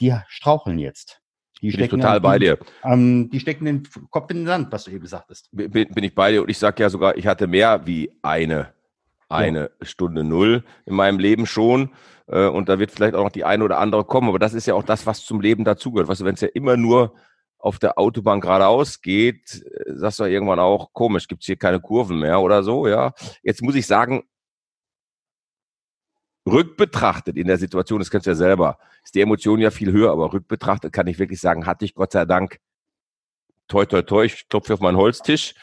die 0.00 0.12
straucheln 0.26 0.78
jetzt. 0.78 1.22
Die 1.62 1.68
bin 1.68 1.74
stecken 1.74 2.00
total 2.00 2.20
bei 2.20 2.38
dir. 2.38 2.58
Ähm, 2.84 3.30
die 3.30 3.40
stecken 3.40 3.64
den 3.64 3.88
Kopf 4.10 4.30
in 4.30 4.38
den 4.38 4.46
Sand, 4.46 4.72
was 4.72 4.84
du 4.84 4.90
eben 4.90 5.06
sagtest. 5.06 5.48
Bin, 5.52 5.70
bin 5.70 6.04
ich 6.04 6.14
bei 6.14 6.32
dir 6.32 6.42
und 6.42 6.50
ich 6.50 6.58
sage 6.58 6.82
ja 6.82 6.90
sogar, 6.90 7.16
ich 7.16 7.26
hatte 7.26 7.46
mehr 7.46 7.86
wie 7.86 8.10
eine, 8.20 8.74
eine 9.28 9.70
ja. 9.80 9.86
Stunde 9.86 10.24
Null 10.24 10.64
in 10.84 10.94
meinem 10.94 11.18
Leben 11.18 11.46
schon. 11.46 11.90
Äh, 12.26 12.48
und 12.48 12.68
da 12.68 12.78
wird 12.78 12.90
vielleicht 12.90 13.14
auch 13.14 13.24
noch 13.24 13.30
die 13.30 13.44
eine 13.44 13.64
oder 13.64 13.78
andere 13.78 14.04
kommen. 14.04 14.28
Aber 14.28 14.38
das 14.38 14.52
ist 14.52 14.66
ja 14.66 14.74
auch 14.74 14.82
das, 14.82 15.06
was 15.06 15.24
zum 15.24 15.40
Leben 15.40 15.64
dazugehört. 15.64 16.08
Weißt 16.08 16.20
du, 16.20 16.24
wenn 16.24 16.34
es 16.34 16.40
ja 16.40 16.48
immer 16.52 16.76
nur 16.76 17.14
auf 17.58 17.78
der 17.78 17.98
Autobahn 17.98 18.40
geradeaus 18.40 19.00
geht, 19.00 19.64
sagst 19.86 20.20
du 20.20 20.24
irgendwann 20.24 20.60
auch, 20.60 20.92
komisch, 20.92 21.26
gibt 21.26 21.42
es 21.42 21.46
hier 21.46 21.56
keine 21.56 21.80
Kurven 21.80 22.18
mehr 22.18 22.40
oder 22.40 22.62
so, 22.62 22.86
ja. 22.86 23.12
Jetzt 23.42 23.62
muss 23.62 23.74
ich 23.74 23.86
sagen, 23.86 24.24
rückbetrachtet 26.46 27.36
in 27.36 27.46
der 27.46 27.58
Situation, 27.58 27.98
das 27.98 28.10
kennst 28.10 28.26
du 28.26 28.30
ja 28.30 28.36
selber, 28.36 28.78
ist 29.02 29.14
die 29.14 29.20
Emotion 29.20 29.60
ja 29.60 29.70
viel 29.70 29.92
höher, 29.92 30.12
aber 30.12 30.32
rückbetrachtet 30.32 30.92
kann 30.92 31.06
ich 31.06 31.18
wirklich 31.18 31.40
sagen, 31.40 31.66
hatte 31.66 31.84
ich 31.84 31.94
Gott 31.94 32.12
sei 32.12 32.24
Dank, 32.24 32.60
toi, 33.68 33.84
toi, 33.84 34.02
toi, 34.02 34.24
ich 34.24 34.48
klopfe 34.48 34.74
auf 34.74 34.80
meinen 34.80 34.96
Holztisch, 34.96 35.54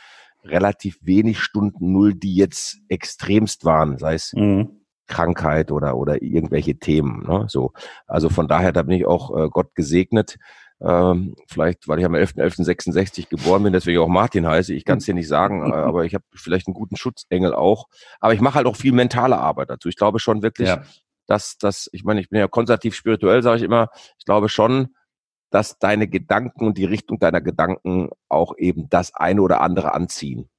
relativ 0.44 0.98
wenig 1.02 1.40
Stunden 1.40 1.94
Null, 1.94 2.14
die 2.16 2.36
jetzt 2.36 2.80
extremst 2.90 3.64
waren, 3.64 3.98
sei 3.98 4.16
es 4.16 4.34
mhm. 4.34 4.82
Krankheit 5.08 5.72
oder, 5.72 5.96
oder 5.96 6.22
irgendwelche 6.22 6.76
Themen. 6.76 7.24
Ne? 7.26 7.46
So, 7.48 7.72
also 8.08 8.30
von 8.30 8.48
daher, 8.48 8.72
da 8.72 8.84
bin 8.84 8.98
ich 8.98 9.06
auch 9.06 9.36
äh, 9.38 9.50
Gott 9.50 9.76
gesegnet, 9.76 10.38
ähm, 10.82 11.36
vielleicht, 11.48 11.88
weil 11.88 12.00
ich 12.00 12.06
am 12.06 12.14
11.11.66 12.14 13.30
geboren 13.30 13.64
bin, 13.64 13.74
deswegen 13.74 14.00
auch 14.00 14.08
Martin 14.08 14.48
heiße. 14.48 14.74
Ich 14.74 14.86
kann 14.86 14.98
es 14.98 15.06
dir 15.06 15.14
nicht 15.14 15.28
sagen, 15.28 15.72
äh, 15.72 15.74
aber 15.76 16.06
ich 16.06 16.14
habe 16.14 16.26
vielleicht 16.34 16.68
einen 16.68 16.74
guten 16.74 16.98
Schutzengel 16.98 17.54
auch. 17.54 17.88
Aber 18.20 18.34
ich 18.34 18.42
mache 18.42 18.56
halt 18.56 18.68
auch 18.68 18.76
viel 18.76 18.92
mentale 18.92 19.38
Arbeit 19.38 19.70
dazu. 19.70 19.90
Ich 19.90 19.96
glaube 19.96 20.20
schon 20.20 20.42
wirklich, 20.42 20.68
ja. 20.68 20.84
dass, 21.28 21.58
dass, 21.58 21.90
ich 21.94 22.04
meine, 22.04 22.20
ich 22.20 22.30
bin 22.30 22.40
ja 22.40 22.48
konservativ 22.48 22.96
spirituell, 22.96 23.42
sage 23.44 23.58
ich 23.58 23.64
immer. 23.64 23.90
Ich 24.18 24.26
glaube 24.26 24.50
schon, 24.50 24.90
dass 25.50 25.78
deine 25.78 26.08
Gedanken 26.08 26.68
und 26.68 26.78
die 26.78 26.86
Richtung 26.86 27.20
deiner 27.20 27.42
Gedanken 27.42 28.10
auch 28.28 28.58
eben 28.58 28.90
das 28.90 29.14
eine 29.14 29.42
oder 29.42 29.62
andere 29.62 29.94
anziehen. 29.94 30.50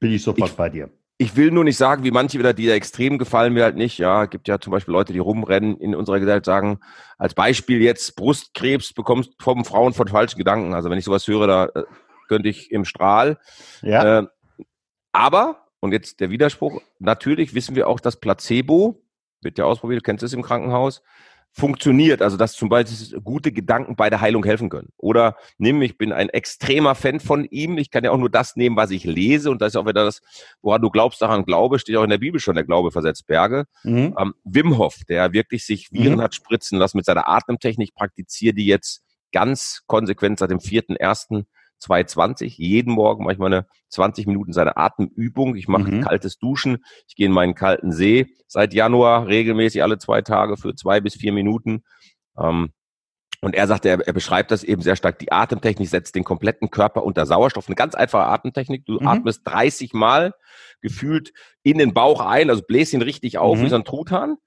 Bin 0.00 0.12
ich 0.12 0.22
sofort 0.22 0.50
ich, 0.50 0.56
bei 0.56 0.70
dir 0.70 0.90
ich 1.16 1.36
will 1.36 1.50
nur 1.52 1.64
nicht 1.64 1.76
sagen, 1.76 2.02
wie 2.02 2.10
manche 2.10 2.38
wieder, 2.38 2.52
die 2.52 2.66
da 2.66 2.72
extrem 2.72 3.18
gefallen 3.18 3.52
mir 3.52 3.62
halt 3.62 3.76
nicht. 3.76 3.98
Ja, 3.98 4.26
gibt 4.26 4.48
ja 4.48 4.58
zum 4.58 4.72
Beispiel 4.72 4.92
Leute, 4.92 5.12
die 5.12 5.20
rumrennen 5.20 5.76
in 5.76 5.94
unserer 5.94 6.18
Gesellschaft, 6.18 6.46
sagen, 6.46 6.80
als 7.18 7.34
Beispiel 7.34 7.80
jetzt 7.80 8.16
Brustkrebs 8.16 8.92
bekommst 8.92 9.32
vom 9.40 9.64
Frauen 9.64 9.92
von 9.92 10.08
falschen 10.08 10.38
Gedanken. 10.38 10.74
Also 10.74 10.90
wenn 10.90 10.98
ich 10.98 11.04
sowas 11.04 11.26
höre, 11.28 11.46
da 11.46 11.64
äh, 11.66 11.84
könnte 12.28 12.48
ich 12.48 12.72
im 12.72 12.84
Strahl. 12.84 13.38
Ja. 13.82 14.20
Äh, 14.20 14.26
aber, 15.12 15.68
und 15.78 15.92
jetzt 15.92 16.18
der 16.18 16.30
Widerspruch, 16.30 16.82
natürlich 16.98 17.54
wissen 17.54 17.76
wir 17.76 17.86
auch, 17.86 18.00
dass 18.00 18.18
Placebo, 18.18 19.00
wird 19.40 19.58
ja 19.58 19.66
ausprobiert, 19.66 20.00
du 20.00 20.04
kennst 20.04 20.24
es 20.24 20.32
im 20.32 20.42
Krankenhaus, 20.42 21.02
funktioniert, 21.56 22.20
also 22.20 22.36
dass 22.36 22.54
zum 22.54 22.68
Beispiel 22.68 23.20
gute 23.20 23.52
Gedanken 23.52 23.94
bei 23.94 24.10
der 24.10 24.20
Heilung 24.20 24.44
helfen 24.44 24.68
können. 24.68 24.88
Oder 24.96 25.36
nimm, 25.56 25.82
ich 25.82 25.96
bin 25.96 26.12
ein 26.12 26.28
extremer 26.28 26.96
Fan 26.96 27.20
von 27.20 27.44
ihm, 27.44 27.78
ich 27.78 27.90
kann 27.90 28.02
ja 28.02 28.10
auch 28.10 28.18
nur 28.18 28.28
das 28.28 28.56
nehmen, 28.56 28.76
was 28.76 28.90
ich 28.90 29.04
lese 29.04 29.52
und 29.52 29.62
das 29.62 29.68
ist 29.72 29.76
auch 29.76 29.86
wieder 29.86 30.04
das, 30.04 30.20
woran 30.62 30.82
du 30.82 30.90
glaubst, 30.90 31.22
daran 31.22 31.44
glaube, 31.44 31.78
steht 31.78 31.96
auch 31.96 32.02
in 32.02 32.10
der 32.10 32.18
Bibel 32.18 32.40
schon, 32.40 32.56
der 32.56 32.64
Glaube 32.64 32.90
versetzt 32.90 33.28
Berge. 33.28 33.66
Mhm. 33.84 34.16
Ähm, 34.18 34.34
Wim 34.42 34.78
Hof, 34.78 34.96
der 35.08 35.32
wirklich 35.32 35.64
sich 35.64 35.92
Viren 35.92 36.16
mhm. 36.16 36.22
hat 36.22 36.34
spritzen 36.34 36.78
lassen 36.78 36.96
mit 36.96 37.06
seiner 37.06 37.28
Atemtechnik, 37.28 37.94
praktiziere 37.94 38.54
die 38.54 38.66
jetzt 38.66 39.04
ganz 39.30 39.82
konsequent 39.86 40.40
seit 40.40 40.50
dem 40.50 40.60
vierten 40.60 40.96
ersten 40.96 41.46
220. 41.78 42.58
Jeden 42.58 42.92
Morgen 42.92 43.24
mache 43.24 43.34
ich 43.34 43.38
meine 43.38 43.66
20 43.88 44.26
Minuten 44.26 44.52
seine 44.52 44.76
Atemübung. 44.76 45.56
Ich 45.56 45.68
mache 45.68 45.90
mhm. 45.90 46.00
kaltes 46.02 46.38
Duschen. 46.38 46.84
Ich 47.06 47.16
gehe 47.16 47.26
in 47.26 47.32
meinen 47.32 47.54
kalten 47.54 47.92
See 47.92 48.26
seit 48.46 48.74
Januar 48.74 49.26
regelmäßig 49.26 49.82
alle 49.82 49.98
zwei 49.98 50.22
Tage 50.22 50.56
für 50.56 50.74
zwei 50.74 51.00
bis 51.00 51.14
vier 51.14 51.32
Minuten. 51.32 51.84
Ähm, 52.38 52.70
und 53.44 53.54
er 53.54 53.66
sagt, 53.66 53.84
er, 53.84 54.00
er 54.00 54.12
beschreibt 54.14 54.50
das 54.50 54.64
eben 54.64 54.80
sehr 54.80 54.96
stark. 54.96 55.18
Die 55.18 55.30
Atemtechnik 55.30 55.86
setzt 55.88 56.14
den 56.14 56.24
kompletten 56.24 56.70
Körper 56.70 57.04
unter 57.04 57.26
Sauerstoff. 57.26 57.68
Eine 57.68 57.76
ganz 57.76 57.94
einfache 57.94 58.24
Atemtechnik. 58.24 58.86
Du 58.86 58.98
mhm. 59.00 59.06
atmest 59.06 59.42
30 59.44 59.92
Mal 59.92 60.32
gefühlt 60.80 61.34
in 61.62 61.76
den 61.76 61.92
Bauch 61.92 62.22
ein, 62.22 62.48
also 62.48 62.62
bläst 62.66 62.94
ihn 62.94 63.02
richtig 63.02 63.36
auf 63.36 63.58
mhm. 63.58 63.64
wie 63.64 63.68
so 63.68 63.76
ein 63.76 63.84
Truthahn. 63.84 64.38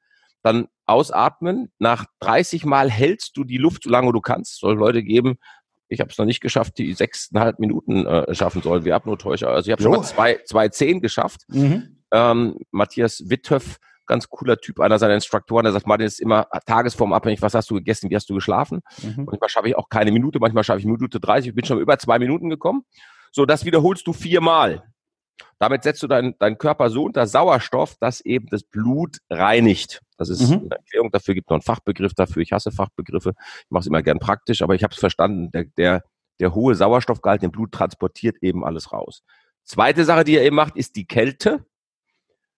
Dann 0.41 0.67
ausatmen. 0.87 1.71
Nach 1.77 2.05
30 2.21 2.65
Mal 2.65 2.89
hältst 2.89 3.37
du 3.37 3.43
die 3.43 3.57
Luft 3.57 3.83
so 3.83 3.91
lange 3.91 4.11
du 4.13 4.19
kannst. 4.19 4.59
Soll 4.59 4.77
Leute 4.77 5.03
geben, 5.03 5.37
ich 5.89 5.99
habe 5.99 6.11
es 6.11 6.17
noch 6.17 6.25
nicht 6.25 6.41
geschafft, 6.41 6.77
die 6.77 6.93
sechseinhalb 6.93 7.59
Minuten 7.59 8.05
äh, 8.05 8.33
schaffen 8.33 8.61
sollen. 8.61 8.85
Wir 8.85 8.93
haben 8.93 9.09
nur 9.09 9.17
Täuscher. 9.17 9.49
Also 9.49 9.67
ich 9.67 9.71
habe 9.71 9.81
schon 9.81 9.91
mal 9.91 10.03
zwei, 10.03 10.39
zwei 10.45 10.69
zehn 10.69 11.01
geschafft. 11.01 11.41
Mhm. 11.47 11.97
Ähm, 12.11 12.59
Matthias 12.71 13.23
Wittöff, 13.29 13.77
ganz 14.05 14.29
cooler 14.29 14.57
Typ, 14.57 14.79
einer 14.79 14.99
seiner 14.99 15.13
Instruktoren, 15.15 15.63
der 15.63 15.73
sagt, 15.73 15.87
Martin 15.87 16.07
ist 16.07 16.19
immer 16.19 16.47
tagesformabhängig, 16.65 17.41
was 17.41 17.53
hast 17.53 17.69
du 17.69 17.75
gegessen, 17.75 18.09
wie 18.09 18.15
hast 18.15 18.29
du 18.29 18.33
geschlafen? 18.33 18.81
Mhm. 19.03 19.25
Manchmal 19.25 19.49
schaffe 19.49 19.67
ich 19.67 19.75
auch 19.75 19.89
keine 19.89 20.11
Minute, 20.11 20.39
manchmal 20.39 20.63
schaffe 20.63 20.79
ich 20.79 20.85
Minute 20.85 21.19
30, 21.19 21.49
ich 21.49 21.55
bin 21.55 21.65
schon 21.65 21.79
über 21.79 21.97
zwei 21.99 22.17
Minuten 22.17 22.49
gekommen. 22.49 22.83
So, 23.31 23.45
das 23.45 23.65
wiederholst 23.65 24.07
du 24.07 24.13
viermal. 24.13 24.83
Damit 25.59 25.83
setzt 25.83 26.01
du 26.01 26.07
deinen 26.07 26.35
dein 26.39 26.57
Körper 26.57 26.89
so 26.89 27.03
unter 27.03 27.27
Sauerstoff, 27.27 27.95
dass 27.99 28.21
eben 28.21 28.47
das 28.49 28.63
Blut 28.63 29.17
reinigt. 29.29 30.01
Das 30.17 30.29
ist 30.29 30.49
mhm. 30.49 30.59
eine 30.59 30.71
Erklärung 30.71 31.11
dafür, 31.11 31.33
gibt 31.33 31.49
noch 31.49 31.55
einen 31.55 31.61
Fachbegriff 31.61 32.13
dafür. 32.13 32.41
Ich 32.41 32.51
hasse 32.51 32.71
Fachbegriffe. 32.71 33.33
Ich 33.39 33.71
mache 33.71 33.81
es 33.81 33.87
immer 33.87 34.01
gern 34.01 34.19
praktisch, 34.19 34.61
aber 34.61 34.75
ich 34.75 34.83
habe 34.83 34.93
es 34.93 34.99
verstanden. 34.99 35.51
Der, 35.51 35.65
der, 35.77 36.03
der 36.39 36.55
hohe 36.55 36.75
Sauerstoffgehalt 36.75 37.43
im 37.43 37.51
Blut 37.51 37.71
transportiert 37.71 38.37
eben 38.41 38.65
alles 38.65 38.91
raus. 38.91 39.23
Zweite 39.63 40.05
Sache, 40.05 40.23
die 40.23 40.37
er 40.37 40.43
eben 40.43 40.55
macht, 40.55 40.75
ist 40.75 40.95
die 40.95 41.05
Kälte. 41.05 41.65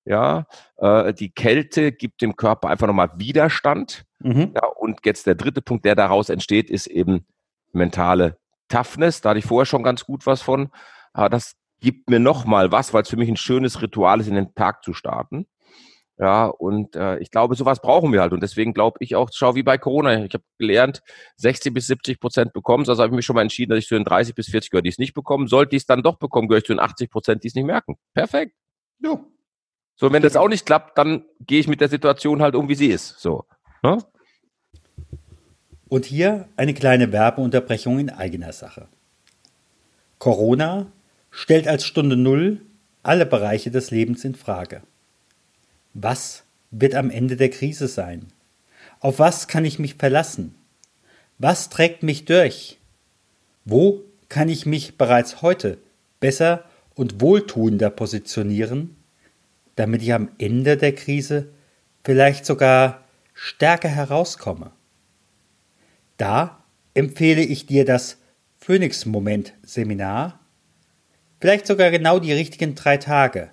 Ja, 0.06 0.48
äh, 0.78 1.14
die 1.14 1.30
Kälte 1.30 1.92
gibt 1.92 2.22
dem 2.22 2.36
Körper 2.36 2.70
einfach 2.70 2.88
nochmal 2.88 3.12
Widerstand. 3.18 4.06
Mhm. 4.20 4.54
Ja, 4.56 4.66
und 4.66 5.00
jetzt 5.06 5.28
der 5.28 5.36
dritte 5.36 5.62
Punkt, 5.62 5.86
der 5.86 5.96
daraus 5.96 6.30
entsteht, 6.30 6.70
ist 6.70 6.88
eben 6.88 7.26
mentale 7.74 8.38
Toughness. 8.70 9.22
Da 9.22 9.30
hatte 9.30 9.40
ich 9.40 9.46
vorher 9.46 9.66
schon 9.66 9.84
ganz 9.84 10.06
gut 10.06 10.26
was 10.26 10.42
von. 10.42 10.70
Aber 11.14 11.30
das 11.30 11.56
gibt 11.80 12.10
mir 12.10 12.20
nochmal 12.20 12.72
was, 12.72 12.94
weil 12.94 13.04
es 13.04 13.10
für 13.10 13.18
mich 13.18 13.30
ein 13.30 13.38
schönes 13.38 13.82
Ritual 13.82 14.20
ist, 14.20 14.28
in 14.28 14.36
den 14.36 14.54
Tag 14.56 14.84
zu 14.84 14.94
starten. 14.94 15.48
Ja, 16.20 16.48
und 16.48 16.98
äh, 16.98 17.18
ich 17.20 17.32
glaube, 17.32 17.56
sowas 17.56 17.82
brauchen 17.82 18.12
wir 18.12 18.20
halt. 18.20 18.34
Und 18.34 18.44
deswegen 18.44 18.74
glaube 18.74 18.98
ich 19.00 19.16
auch, 19.16 19.30
schau 19.34 19.56
wie 19.56 19.64
bei 19.64 19.78
Corona. 19.78 20.26
Ich 20.26 20.34
habe 20.34 20.44
gelernt, 20.58 21.02
60 21.38 21.74
bis 21.74 21.88
70 21.88 22.20
Prozent 22.20 22.52
bekommen. 22.52 22.88
Also 22.90 23.02
habe 23.02 23.14
ich 23.14 23.16
mich 23.16 23.26
schon 23.26 23.38
mal 23.38 23.42
entschieden, 23.42 23.70
dass 23.70 23.80
ich 23.80 23.88
zu 23.88 23.96
den 23.96 24.04
30 24.04 24.36
bis 24.36 24.50
40 24.50 24.70
gehöre, 24.70 24.82
die 24.82 24.90
es 24.90 24.98
nicht 24.98 25.14
bekommen. 25.14 25.48
Sollte 25.48 25.78
ich 25.78 25.84
es 25.84 25.86
dann 25.86 26.04
doch 26.04 26.18
bekommen, 26.18 26.50
gehöre 26.50 26.60
ich 26.60 26.66
zu 26.66 26.74
den 26.74 26.82
80 26.82 27.10
Prozent, 27.10 27.44
die 27.46 27.48
es 27.48 27.56
nicht 27.56 27.64
merken. 27.64 27.96
Perfekt. 28.14 28.54
Ja. 29.02 29.18
So, 29.96 30.12
wenn 30.12 30.22
das 30.22 30.36
auch 30.36 30.50
nicht 30.50 30.66
klappt, 30.66 30.98
dann 30.98 31.24
gehe 31.40 31.62
ich 31.62 31.70
mit 31.70 31.80
der 31.80 31.88
Situation 31.88 32.42
halt 32.42 32.56
um, 32.56 32.68
wie 32.68 32.76
sie 32.76 32.88
ist. 32.88 33.18
So. 33.20 33.46
Ne? 33.82 34.00
Und 35.88 36.04
hier 36.06 36.50
eine 36.58 36.74
kleine 36.74 37.14
Werbeunterbrechung 37.14 37.98
in 37.98 38.10
eigener 38.10 38.52
Sache. 38.52 38.90
Corona 40.18 40.88
stellt 41.32 41.68
als 41.68 41.86
Stunde 41.86 42.18
Null 42.18 42.60
alle 43.04 43.26
Bereiche 43.26 43.72
des 43.72 43.90
Lebens 43.90 44.26
in 44.26 44.36
Frage. 44.36 44.84
Was 45.94 46.44
wird 46.72 46.94
am 46.94 47.10
Ende 47.10 47.36
der 47.36 47.50
Krise 47.50 47.88
sein? 47.88 48.28
Auf 49.00 49.20
was 49.20 49.48
kann 49.48 49.66
ich 49.66 49.80
mich 49.80 49.96
verlassen? 49.96 50.56
Was 51.38 51.70
trägt 51.70 52.04
mich 52.04 52.26
durch? 52.26 52.80
Wo 53.66 54.04
kann 54.28 54.50
ich 54.50 54.66
mich 54.66 54.98
bereits 54.98 55.42
heute 55.42 55.80
besser 56.20 56.66
und 56.96 57.22
wohltuender 57.22 57.90
positionieren, 57.90 58.98
damit 59.76 60.02
ich 60.02 60.14
am 60.14 60.30
Ende 60.38 60.78
der 60.78 60.94
Krise 60.94 61.50
vielleicht 62.04 62.46
sogar 62.46 63.06
stärker 63.34 63.90
herauskomme? 63.90 64.72
Da 66.18 66.64
empfehle 66.94 67.42
ich 67.42 67.66
dir 67.66 67.86
das 67.86 68.18
Phoenix-Moment-Seminar, 68.58 70.40
vielleicht 71.40 71.66
sogar 71.66 71.90
genau 71.90 72.20
die 72.20 72.34
richtigen 72.34 72.76
drei 72.76 72.98
Tage, 72.98 73.50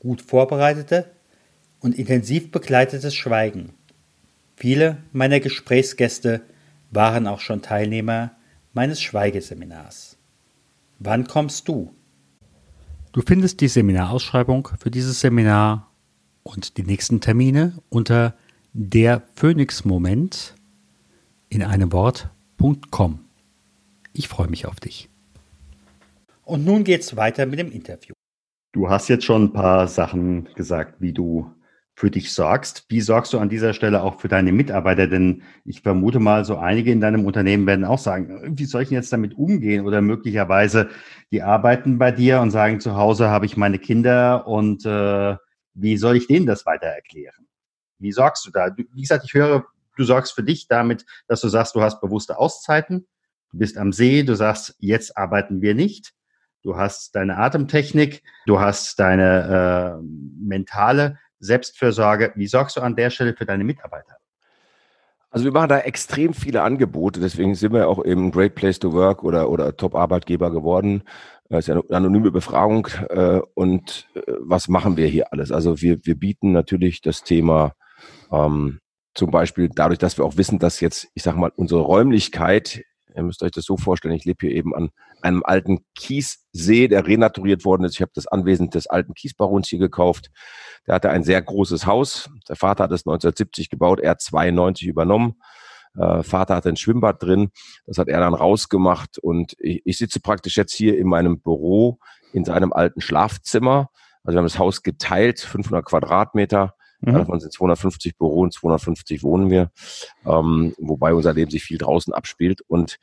gut 0.00 0.20
vorbereitete 0.20 1.10
und 1.80 1.98
intensiv 1.98 2.50
begleitetes 2.50 3.14
Schweigen. 3.14 3.72
Viele 4.56 4.98
meiner 5.12 5.40
Gesprächsgäste 5.40 6.42
waren 6.90 7.26
auch 7.26 7.40
schon 7.40 7.62
Teilnehmer 7.62 8.32
meines 8.72 9.00
Schweigeseminars. 9.00 10.16
Wann 10.98 11.26
kommst 11.26 11.68
du? 11.68 11.94
Du 13.12 13.22
findest 13.22 13.60
die 13.60 13.68
Seminarausschreibung 13.68 14.68
für 14.78 14.90
dieses 14.90 15.20
Seminar 15.20 15.90
und 16.42 16.76
die 16.76 16.82
nächsten 16.82 17.20
Termine 17.20 17.74
unter 17.88 18.34
der 18.72 19.22
Phoenix 19.34 19.84
Moment 19.84 20.54
in 21.48 21.62
einem 21.62 21.92
Wort.com. 21.92 23.20
Ich 24.12 24.28
freue 24.28 24.48
mich 24.48 24.66
auf 24.66 24.80
dich. 24.80 25.08
Und 26.44 26.64
nun 26.64 26.84
geht's 26.84 27.16
weiter 27.16 27.46
mit 27.46 27.58
dem 27.58 27.70
Interview. 27.70 28.14
Du 28.72 28.88
hast 28.88 29.08
jetzt 29.08 29.24
schon 29.24 29.44
ein 29.44 29.52
paar 29.52 29.88
Sachen 29.88 30.48
gesagt, 30.54 31.00
wie 31.00 31.12
du 31.12 31.50
für 31.98 32.12
dich 32.12 32.32
sorgst. 32.32 32.84
Wie 32.88 33.00
sorgst 33.00 33.32
du 33.32 33.40
an 33.40 33.48
dieser 33.48 33.74
Stelle 33.74 34.04
auch 34.04 34.20
für 34.20 34.28
deine 34.28 34.52
Mitarbeiter? 34.52 35.08
Denn 35.08 35.42
ich 35.64 35.80
vermute 35.80 36.20
mal, 36.20 36.44
so 36.44 36.56
einige 36.56 36.92
in 36.92 37.00
deinem 37.00 37.26
Unternehmen 37.26 37.66
werden 37.66 37.84
auch 37.84 37.98
sagen, 37.98 38.56
wie 38.56 38.66
soll 38.66 38.82
ich 38.82 38.90
denn 38.90 38.98
jetzt 38.98 39.12
damit 39.12 39.36
umgehen? 39.36 39.84
Oder 39.84 40.00
möglicherweise, 40.00 40.90
die 41.32 41.42
arbeiten 41.42 41.98
bei 41.98 42.12
dir 42.12 42.40
und 42.40 42.52
sagen, 42.52 42.78
zu 42.78 42.94
Hause 42.94 43.30
habe 43.30 43.46
ich 43.46 43.56
meine 43.56 43.80
Kinder 43.80 44.46
und 44.46 44.86
äh, 44.86 45.36
wie 45.74 45.96
soll 45.96 46.16
ich 46.16 46.28
denen 46.28 46.46
das 46.46 46.66
weiter 46.66 46.86
erklären? 46.86 47.48
Wie 47.98 48.12
sorgst 48.12 48.46
du 48.46 48.52
da? 48.52 48.68
Wie 48.76 49.00
gesagt, 49.00 49.24
ich 49.24 49.34
höre, 49.34 49.66
du 49.96 50.04
sorgst 50.04 50.34
für 50.34 50.44
dich 50.44 50.68
damit, 50.68 51.04
dass 51.26 51.40
du 51.40 51.48
sagst, 51.48 51.74
du 51.74 51.82
hast 51.82 52.00
bewusste 52.00 52.38
Auszeiten, 52.38 53.08
du 53.50 53.58
bist 53.58 53.76
am 53.76 53.92
See, 53.92 54.22
du 54.22 54.36
sagst, 54.36 54.76
jetzt 54.78 55.16
arbeiten 55.16 55.62
wir 55.62 55.74
nicht. 55.74 56.12
Du 56.62 56.76
hast 56.76 57.16
deine 57.16 57.38
Atemtechnik, 57.38 58.22
du 58.46 58.60
hast 58.60 59.00
deine 59.00 59.98
äh, 60.00 60.04
mentale 60.40 61.18
Selbstfürsorge. 61.40 62.32
Wie 62.34 62.46
sorgst 62.46 62.76
du 62.76 62.80
an 62.80 62.96
der 62.96 63.10
Stelle 63.10 63.34
für 63.34 63.46
deine 63.46 63.64
Mitarbeiter? 63.64 64.16
Also 65.30 65.44
wir 65.44 65.52
machen 65.52 65.68
da 65.68 65.80
extrem 65.80 66.32
viele 66.32 66.62
Angebote, 66.62 67.20
deswegen 67.20 67.54
sind 67.54 67.74
wir 67.74 67.88
auch 67.88 68.02
eben 68.02 68.30
Great 68.30 68.54
Place 68.54 68.78
to 68.78 68.94
Work 68.94 69.22
oder, 69.22 69.50
oder 69.50 69.76
Top-Arbeitgeber 69.76 70.50
geworden. 70.50 71.02
Das 71.50 71.60
ist 71.60 71.66
ja 71.68 71.74
eine 71.74 71.96
anonyme 71.96 72.30
Befragung. 72.30 72.88
Äh, 73.10 73.40
und 73.54 74.08
äh, 74.14 74.20
was 74.40 74.68
machen 74.68 74.96
wir 74.96 75.06
hier 75.06 75.32
alles? 75.32 75.52
Also 75.52 75.82
wir, 75.82 75.98
wir 76.04 76.14
bieten 76.14 76.52
natürlich 76.52 77.02
das 77.02 77.24
Thema 77.24 77.74
ähm, 78.32 78.80
zum 79.14 79.30
Beispiel 79.30 79.68
dadurch, 79.68 79.98
dass 79.98 80.16
wir 80.16 80.24
auch 80.24 80.38
wissen, 80.38 80.58
dass 80.58 80.80
jetzt, 80.80 81.08
ich 81.14 81.22
sage 81.22 81.38
mal, 81.38 81.52
unsere 81.54 81.80
Räumlichkeit 81.80 82.82
Ihr 83.18 83.24
müsst 83.24 83.42
euch 83.42 83.50
das 83.50 83.64
so 83.64 83.76
vorstellen, 83.76 84.14
ich 84.14 84.24
lebe 84.24 84.46
hier 84.46 84.54
eben 84.54 84.74
an 84.74 84.90
einem 85.22 85.42
alten 85.44 85.84
Kiessee, 85.94 86.88
der 86.88 87.06
renaturiert 87.06 87.64
worden 87.64 87.84
ist. 87.84 87.94
Ich 87.94 88.02
habe 88.02 88.12
das 88.14 88.26
Anwesen 88.26 88.70
des 88.70 88.86
alten 88.86 89.14
Kiesbarons 89.14 89.68
hier 89.68 89.78
gekauft. 89.78 90.30
Der 90.86 90.94
hatte 90.94 91.10
ein 91.10 91.24
sehr 91.24 91.40
großes 91.42 91.86
Haus. 91.86 92.30
Der 92.48 92.56
Vater 92.56 92.84
hat 92.84 92.92
es 92.92 93.02
1970 93.02 93.70
gebaut, 93.70 94.00
er 94.00 94.12
hat 94.12 94.22
92 94.22 94.86
übernommen. 94.86 95.40
Äh, 95.96 96.22
Vater 96.22 96.56
hatte 96.56 96.68
ein 96.68 96.76
Schwimmbad 96.76 97.22
drin, 97.22 97.50
das 97.86 97.98
hat 97.98 98.08
er 98.08 98.20
dann 98.20 98.34
rausgemacht 98.34 99.18
und 99.18 99.54
ich, 99.58 99.82
ich 99.84 99.98
sitze 99.98 100.20
praktisch 100.20 100.56
jetzt 100.56 100.74
hier 100.74 100.98
in 100.98 101.08
meinem 101.08 101.40
Büro 101.40 101.98
in 102.32 102.44
seinem 102.44 102.72
alten 102.72 103.00
Schlafzimmer. 103.00 103.90
Also 104.22 104.34
wir 104.34 104.38
haben 104.38 104.46
das 104.46 104.58
Haus 104.58 104.82
geteilt, 104.82 105.40
500 105.40 105.84
Quadratmeter. 105.84 106.74
Mhm. 107.00 107.14
Davon 107.14 107.40
sind 107.40 107.52
250 107.52 108.18
Büro 108.18 108.40
und 108.40 108.52
250 108.52 109.22
wohnen 109.22 109.50
wir, 109.50 109.70
ähm, 110.26 110.74
wobei 110.78 111.14
unser 111.14 111.32
Leben 111.32 111.50
sich 111.50 111.62
viel 111.62 111.78
draußen 111.78 112.12
abspielt. 112.12 112.60
Und 112.66 112.98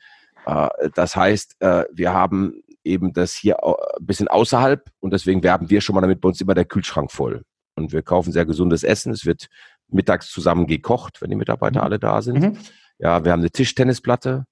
das 0.94 1.16
heißt, 1.16 1.56
äh, 1.60 1.84
wir 1.92 2.12
haben 2.12 2.62
eben 2.84 3.12
das 3.12 3.34
hier 3.34 3.64
ein 3.64 4.06
bisschen 4.06 4.28
außerhalb 4.28 4.88
und 5.00 5.12
deswegen 5.12 5.42
werben 5.42 5.70
wir 5.70 5.80
schon 5.80 5.94
mal 5.94 6.00
damit 6.00 6.20
bei 6.20 6.28
uns 6.28 6.40
immer 6.40 6.54
der 6.54 6.64
Kühlschrank 6.64 7.10
voll. 7.10 7.42
Und 7.74 7.92
wir 7.92 8.02
kaufen 8.02 8.32
sehr 8.32 8.46
gesundes 8.46 8.84
Essen. 8.84 9.12
Es 9.12 9.26
wird 9.26 9.48
mittags 9.88 10.30
zusammen 10.30 10.66
gekocht, 10.66 11.20
wenn 11.20 11.30
die 11.30 11.36
Mitarbeiter 11.36 11.80
mhm. 11.80 11.84
alle 11.84 11.98
da 11.98 12.22
sind. 12.22 12.40
Mhm. 12.40 12.58
Ja, 12.98 13.24
wir 13.24 13.32
haben 13.32 13.40
eine 13.40 13.50
Tischtennisplatte, 13.50 14.46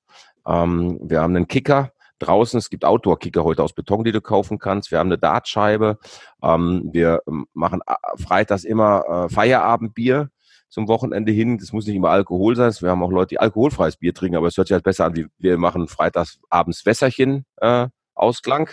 ähm, 0.46 0.98
wir 1.00 1.22
haben 1.22 1.34
einen 1.34 1.48
Kicker, 1.48 1.92
draußen. 2.18 2.58
Es 2.58 2.70
gibt 2.70 2.84
Outdoor-Kicker 2.84 3.44
heute 3.44 3.62
aus 3.62 3.72
Beton, 3.72 4.04
die 4.04 4.12
du 4.12 4.20
kaufen 4.20 4.58
kannst. 4.58 4.90
Wir 4.90 4.98
haben 4.98 5.08
eine 5.08 5.18
Dartscheibe. 5.18 5.98
Ähm, 6.42 6.90
wir 6.92 7.22
ähm, 7.26 7.46
machen 7.52 7.80
äh, 7.86 7.94
freitags 8.22 8.64
immer 8.64 9.26
äh, 9.26 9.28
Feierabendbier 9.28 10.30
zum 10.74 10.88
Wochenende 10.88 11.30
hin. 11.30 11.56
Das 11.56 11.72
muss 11.72 11.86
nicht 11.86 11.94
immer 11.94 12.10
Alkohol 12.10 12.56
sein. 12.56 12.72
Wir 12.80 12.90
haben 12.90 13.02
auch 13.04 13.12
Leute, 13.12 13.28
die 13.28 13.40
alkoholfreies 13.40 13.96
Bier 13.96 14.12
trinken, 14.12 14.36
aber 14.36 14.48
es 14.48 14.56
hört 14.56 14.66
sich 14.66 14.74
halt 14.74 14.82
besser 14.82 15.04
an, 15.04 15.14
wie 15.14 15.26
wir 15.38 15.56
machen 15.56 15.86
freitags 15.86 16.40
abends 16.50 16.84
Wässerchen 16.84 17.46
äh, 17.58 17.86
Ausklang. 18.14 18.70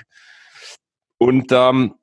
Und 1.20 1.52
ähm, 1.52 1.94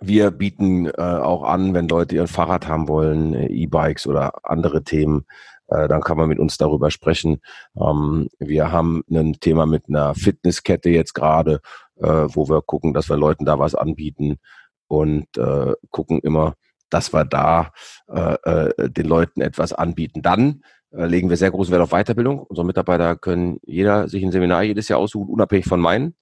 wir 0.00 0.30
bieten 0.30 0.86
äh, 0.86 0.92
auch 1.00 1.42
an, 1.42 1.74
wenn 1.74 1.88
Leute 1.88 2.14
ihr 2.14 2.28
Fahrrad 2.28 2.68
haben 2.68 2.86
wollen, 2.86 3.34
äh, 3.34 3.46
E-Bikes 3.48 4.06
oder 4.06 4.32
andere 4.44 4.84
Themen, 4.84 5.26
äh, 5.66 5.88
dann 5.88 6.00
kann 6.00 6.16
man 6.16 6.28
mit 6.28 6.38
uns 6.38 6.56
darüber 6.56 6.92
sprechen. 6.92 7.40
Ähm, 7.76 8.28
wir 8.38 8.70
haben 8.70 9.02
ein 9.10 9.34
Thema 9.40 9.66
mit 9.66 9.88
einer 9.88 10.14
Fitnesskette 10.14 10.90
jetzt 10.90 11.14
gerade, 11.14 11.60
äh, 11.96 12.06
wo 12.06 12.48
wir 12.48 12.62
gucken, 12.62 12.94
dass 12.94 13.08
wir 13.08 13.16
Leuten 13.16 13.44
da 13.44 13.58
was 13.58 13.74
anbieten 13.74 14.38
und 14.86 15.26
äh, 15.36 15.72
gucken 15.90 16.20
immer, 16.20 16.54
dass 16.92 17.12
wir 17.12 17.24
da 17.24 17.72
äh, 18.08 18.34
äh, 18.44 18.90
den 18.90 19.06
Leuten 19.06 19.40
etwas 19.40 19.72
anbieten. 19.72 20.22
Dann 20.22 20.62
äh, 20.92 21.06
legen 21.06 21.30
wir 21.30 21.36
sehr 21.36 21.50
großen 21.50 21.72
Wert 21.72 21.82
auf 21.82 21.90
Weiterbildung. 21.90 22.40
Unsere 22.40 22.66
Mitarbeiter 22.66 23.16
können 23.16 23.58
jeder 23.64 24.08
sich 24.08 24.22
ein 24.22 24.32
Seminar 24.32 24.62
jedes 24.62 24.88
Jahr 24.88 24.98
aussuchen, 24.98 25.30
unabhängig 25.30 25.66
von 25.66 25.80
meinen. 25.80 26.14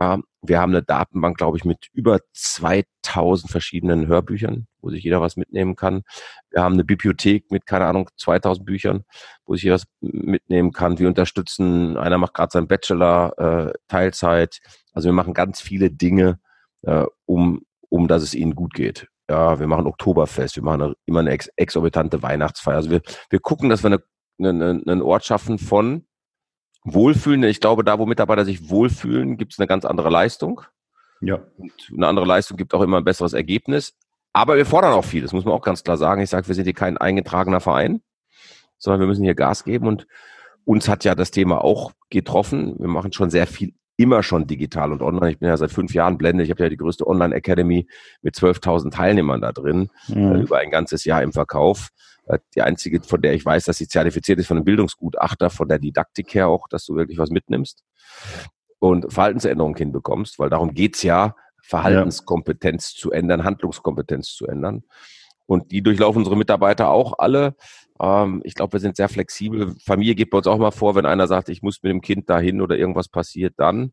Ja, 0.00 0.18
wir 0.40 0.58
haben 0.58 0.72
eine 0.72 0.82
Datenbank, 0.82 1.36
glaube 1.36 1.58
ich, 1.58 1.64
mit 1.64 1.88
über 1.92 2.20
2000 2.32 3.50
verschiedenen 3.50 4.06
Hörbüchern, 4.06 4.66
wo 4.80 4.90
sich 4.90 5.04
jeder 5.04 5.20
was 5.20 5.36
mitnehmen 5.36 5.76
kann. 5.76 6.02
Wir 6.50 6.62
haben 6.62 6.74
eine 6.74 6.84
Bibliothek 6.84 7.50
mit, 7.50 7.66
keine 7.66 7.86
Ahnung, 7.86 8.08
2000 8.16 8.64
Büchern, 8.64 9.04
wo 9.44 9.54
sich 9.54 9.64
jeder 9.64 9.74
was 9.74 9.84
mitnehmen 10.00 10.72
kann. 10.72 10.98
Wir 10.98 11.08
unterstützen, 11.08 11.96
einer 11.96 12.18
macht 12.18 12.34
gerade 12.34 12.50
seinen 12.52 12.68
Bachelor, 12.68 13.68
äh, 13.68 13.78
Teilzeit. 13.88 14.60
Also 14.92 15.08
wir 15.08 15.14
machen 15.14 15.34
ganz 15.34 15.60
viele 15.60 15.90
Dinge, 15.90 16.40
äh, 16.82 17.04
um, 17.26 17.62
um 17.88 18.08
dass 18.08 18.22
es 18.22 18.34
ihnen 18.34 18.54
gut 18.54 18.72
geht. 18.74 19.08
Ja, 19.30 19.58
wir 19.58 19.66
machen 19.66 19.86
Oktoberfest, 19.86 20.56
wir 20.56 20.62
machen 20.62 20.82
eine, 20.82 20.94
immer 21.06 21.20
eine 21.20 21.30
ex 21.30 21.48
exorbitante 21.56 22.22
Weihnachtsfeier. 22.22 22.76
Also 22.76 22.90
wir, 22.90 23.02
wir 23.30 23.40
gucken, 23.40 23.68
dass 23.68 23.82
wir 23.82 23.88
eine, 23.88 24.02
eine, 24.38 24.82
einen 24.86 25.02
Ort 25.02 25.24
schaffen 25.24 25.58
von 25.58 26.06
Wohlfühlen, 26.84 27.44
ich 27.44 27.60
glaube, 27.60 27.84
da, 27.84 27.98
wo 27.98 28.06
Mitarbeiter 28.06 28.44
sich 28.44 28.68
wohlfühlen, 28.68 29.36
gibt 29.36 29.52
es 29.52 29.58
eine 29.58 29.68
ganz 29.68 29.84
andere 29.84 30.10
Leistung. 30.10 30.62
Ja. 31.20 31.40
Und 31.56 31.72
eine 31.96 32.08
andere 32.08 32.26
Leistung 32.26 32.56
gibt 32.56 32.74
auch 32.74 32.82
immer 32.82 32.98
ein 32.98 33.04
besseres 33.04 33.32
Ergebnis. 33.32 33.94
Aber 34.32 34.56
wir 34.56 34.66
fordern 34.66 34.92
auch 34.92 35.04
viel, 35.04 35.22
das 35.22 35.32
muss 35.32 35.44
man 35.44 35.54
auch 35.54 35.62
ganz 35.62 35.84
klar 35.84 35.96
sagen. 35.96 36.22
Ich 36.22 36.30
sage, 36.30 36.48
wir 36.48 36.54
sind 36.54 36.64
hier 36.64 36.74
kein 36.74 36.96
eingetragener 36.98 37.60
Verein, 37.60 38.02
sondern 38.78 39.00
wir 39.00 39.06
müssen 39.06 39.24
hier 39.24 39.34
Gas 39.34 39.62
geben. 39.64 39.86
Und 39.86 40.06
uns 40.64 40.88
hat 40.88 41.04
ja 41.04 41.14
das 41.14 41.30
Thema 41.30 41.62
auch 41.62 41.92
getroffen. 42.10 42.74
Wir 42.78 42.88
machen 42.88 43.12
schon 43.12 43.30
sehr 43.30 43.46
viel 43.46 43.74
immer 43.96 44.22
schon 44.22 44.46
digital 44.46 44.92
und 44.92 45.02
online. 45.02 45.32
Ich 45.32 45.38
bin 45.38 45.48
ja 45.48 45.56
seit 45.56 45.70
fünf 45.70 45.94
Jahren 45.94 46.18
Blende. 46.18 46.44
Ich 46.44 46.50
habe 46.50 46.62
ja 46.62 46.68
die 46.68 46.76
größte 46.76 47.06
Online 47.06 47.34
Academy 47.34 47.86
mit 48.22 48.34
12.000 48.34 48.90
Teilnehmern 48.90 49.40
da 49.40 49.52
drin, 49.52 49.90
mhm. 50.08 50.34
äh, 50.34 50.40
über 50.40 50.58
ein 50.58 50.70
ganzes 50.70 51.04
Jahr 51.04 51.22
im 51.22 51.32
Verkauf. 51.32 51.88
Äh, 52.26 52.38
die 52.54 52.62
einzige, 52.62 53.02
von 53.02 53.20
der 53.20 53.34
ich 53.34 53.44
weiß, 53.44 53.64
dass 53.64 53.76
sie 53.76 53.88
zertifiziert 53.88 54.38
ist 54.38 54.46
von 54.46 54.56
einem 54.56 54.64
Bildungsgutachter, 54.64 55.50
von 55.50 55.68
der 55.68 55.78
Didaktik 55.78 56.34
her 56.34 56.48
auch, 56.48 56.68
dass 56.68 56.84
du 56.86 56.96
wirklich 56.96 57.18
was 57.18 57.30
mitnimmst 57.30 57.84
und 58.78 59.12
Verhaltensänderungen 59.12 59.76
hinbekommst, 59.76 60.38
weil 60.38 60.50
darum 60.50 60.74
geht's 60.74 61.02
ja, 61.02 61.36
Verhaltenskompetenz 61.62 62.94
ja. 62.94 63.00
zu 63.00 63.12
ändern, 63.12 63.44
Handlungskompetenz 63.44 64.34
zu 64.34 64.46
ändern. 64.46 64.82
Und 65.46 65.70
die 65.70 65.82
durchlaufen 65.82 66.18
unsere 66.18 66.36
Mitarbeiter 66.36 66.90
auch 66.90 67.18
alle. 67.18 67.54
Ähm, 68.00 68.40
ich 68.44 68.54
glaube, 68.54 68.74
wir 68.74 68.80
sind 68.80 68.96
sehr 68.96 69.08
flexibel. 69.08 69.74
Familie 69.84 70.14
geht 70.14 70.30
bei 70.30 70.38
uns 70.38 70.46
auch 70.46 70.58
mal 70.58 70.70
vor, 70.70 70.94
wenn 70.94 71.06
einer 71.06 71.26
sagt, 71.26 71.48
ich 71.48 71.62
muss 71.62 71.82
mit 71.82 71.90
dem 71.90 72.00
Kind 72.00 72.28
dahin 72.30 72.60
oder 72.60 72.76
irgendwas 72.76 73.08
passiert, 73.08 73.54
dann. 73.56 73.92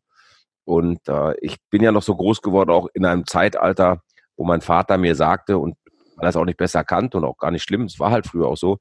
Und 0.66 1.08
äh, 1.08 1.36
ich 1.42 1.58
bin 1.70 1.82
ja 1.84 1.92
noch 1.92 2.04
so 2.04 2.16
groß 2.16 2.42
geworden, 2.42 2.70
auch 2.70 2.88
in 2.94 3.06
einem 3.06 3.26
Zeitalter, 3.26 4.02
wo 4.38 4.46
mein 4.46 4.62
Vater 4.62 4.98
mir 4.98 5.16
sagte, 5.16 5.58
und 5.58 5.76
er 6.20 6.30
es 6.30 6.36
auch 6.36 6.46
nicht 6.46 6.58
besser 6.58 6.84
kannte 6.84 7.18
und 7.18 7.24
auch 7.24 7.38
gar 7.38 7.52
nicht 7.52 7.64
schlimm. 7.64 7.84
Es 7.84 8.00
war 8.00 8.12
halt 8.12 8.28
früher 8.28 8.48
auch 8.48 8.58
so. 8.58 8.78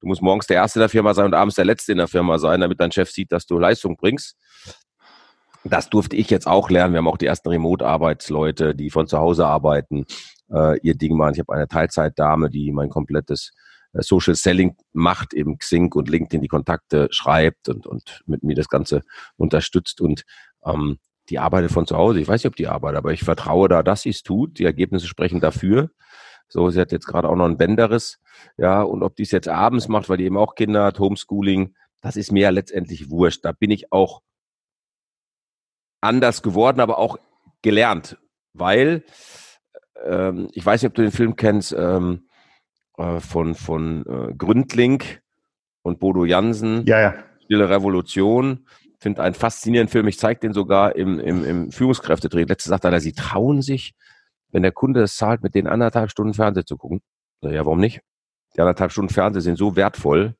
Du 0.00 0.06
musst 0.08 0.22
morgens 0.22 0.46
der 0.46 0.56
Erste 0.56 0.78
in 0.78 0.82
der 0.82 0.88
Firma 0.88 1.14
sein 1.14 1.26
und 1.26 1.34
abends 1.34 1.54
der 1.54 1.64
Letzte 1.64 1.92
in 1.92 1.98
der 1.98 2.08
Firma 2.08 2.38
sein, 2.38 2.60
damit 2.60 2.80
dein 2.80 2.92
Chef 2.92 3.10
sieht, 3.10 3.32
dass 3.32 3.46
du 3.46 3.58
Leistung 3.58 3.96
bringst. 3.96 4.36
Das 5.64 5.88
durfte 5.88 6.16
ich 6.16 6.28
jetzt 6.28 6.46
auch 6.46 6.70
lernen. 6.70 6.92
Wir 6.92 6.98
haben 6.98 7.08
auch 7.08 7.18
die 7.18 7.26
ersten 7.26 7.48
Remote-Arbeitsleute, 7.48 8.74
die 8.74 8.90
von 8.90 9.06
zu 9.06 9.18
Hause 9.18 9.46
arbeiten. 9.46 10.06
äh, 10.52 10.78
ihr 10.80 10.94
Ding 10.94 11.16
machen. 11.16 11.34
Ich 11.34 11.40
habe 11.40 11.54
eine 11.54 11.68
Teilzeitdame, 11.68 12.50
die 12.50 12.72
mein 12.72 12.90
komplettes 12.90 13.52
Social 13.94 14.34
Selling 14.34 14.76
macht, 14.92 15.34
eben 15.34 15.58
Xing 15.58 15.92
und 15.92 16.08
LinkedIn 16.08 16.40
die 16.40 16.48
Kontakte 16.48 17.08
schreibt 17.10 17.68
und, 17.68 17.86
und 17.86 18.22
mit 18.26 18.42
mir 18.42 18.54
das 18.54 18.68
Ganze 18.68 19.02
unterstützt 19.36 20.00
und 20.00 20.24
ähm, 20.64 20.98
die 21.28 21.38
arbeitet 21.38 21.70
von 21.70 21.86
zu 21.86 21.96
Hause. 21.96 22.20
Ich 22.20 22.28
weiß 22.28 22.42
nicht, 22.42 22.50
ob 22.50 22.56
die 22.56 22.68
arbeitet, 22.68 22.98
aber 22.98 23.12
ich 23.12 23.22
vertraue 23.22 23.68
da, 23.68 23.82
dass 23.82 24.02
sie 24.02 24.10
es 24.10 24.22
tut. 24.22 24.58
Die 24.58 24.64
Ergebnisse 24.64 25.06
sprechen 25.06 25.40
dafür. 25.40 25.90
So, 26.48 26.68
sie 26.70 26.80
hat 26.80 26.92
jetzt 26.92 27.06
gerade 27.06 27.28
auch 27.28 27.36
noch 27.36 27.46
ein 27.46 27.56
Bänderes. 27.56 28.18
Ja, 28.56 28.82
und 28.82 29.02
ob 29.02 29.16
die 29.16 29.22
es 29.22 29.30
jetzt 29.30 29.48
abends 29.48 29.88
macht, 29.88 30.08
weil 30.08 30.18
die 30.18 30.24
eben 30.24 30.36
auch 30.36 30.54
Kinder 30.54 30.84
hat, 30.84 30.98
Homeschooling, 30.98 31.74
das 32.00 32.16
ist 32.16 32.32
mir 32.32 32.42
ja 32.42 32.50
letztendlich 32.50 33.08
wurscht. 33.10 33.44
Da 33.44 33.52
bin 33.52 33.70
ich 33.70 33.92
auch 33.92 34.22
anders 36.00 36.42
geworden, 36.42 36.80
aber 36.80 36.98
auch 36.98 37.16
gelernt, 37.62 38.18
weil 38.52 39.04
ähm, 40.04 40.48
ich 40.52 40.66
weiß 40.66 40.82
nicht, 40.82 40.90
ob 40.90 40.94
du 40.94 41.02
den 41.02 41.12
Film 41.12 41.36
kennst 41.36 41.72
ähm, 41.78 42.28
äh, 43.02 43.20
von 43.20 43.54
von 43.54 44.06
äh, 44.06 44.34
Gründling 44.34 45.02
und 45.82 45.98
Bodo 45.98 46.24
Jansen. 46.24 46.84
Ja, 46.86 47.00
ja. 47.00 47.14
Stille 47.44 47.68
Revolution. 47.68 48.66
Finde 48.98 49.22
einen 49.22 49.34
faszinierenden 49.34 49.90
Film. 49.90 50.06
Ich 50.06 50.18
zeige 50.18 50.38
den 50.38 50.52
sogar 50.52 50.94
im, 50.94 51.18
im, 51.18 51.44
im 51.44 51.72
Führungskräftetraining. 51.72 52.48
Letzte 52.48 52.68
sagt 52.68 52.84
er, 52.84 53.00
sie 53.00 53.12
trauen 53.12 53.60
sich, 53.60 53.94
wenn 54.52 54.62
der 54.62 54.70
Kunde 54.70 55.02
es 55.02 55.16
zahlt, 55.16 55.42
mit 55.42 55.56
den 55.56 55.66
anderthalb 55.66 56.10
Stunden 56.10 56.34
Fernsehen 56.34 56.66
zu 56.66 56.76
gucken. 56.76 57.00
Ja, 57.40 57.66
warum 57.66 57.80
nicht? 57.80 58.00
Die 58.54 58.60
anderthalb 58.60 58.92
Stunden 58.92 59.12
Fernsehen 59.12 59.42
sind 59.42 59.58
so 59.58 59.74
wertvoll. 59.74 60.36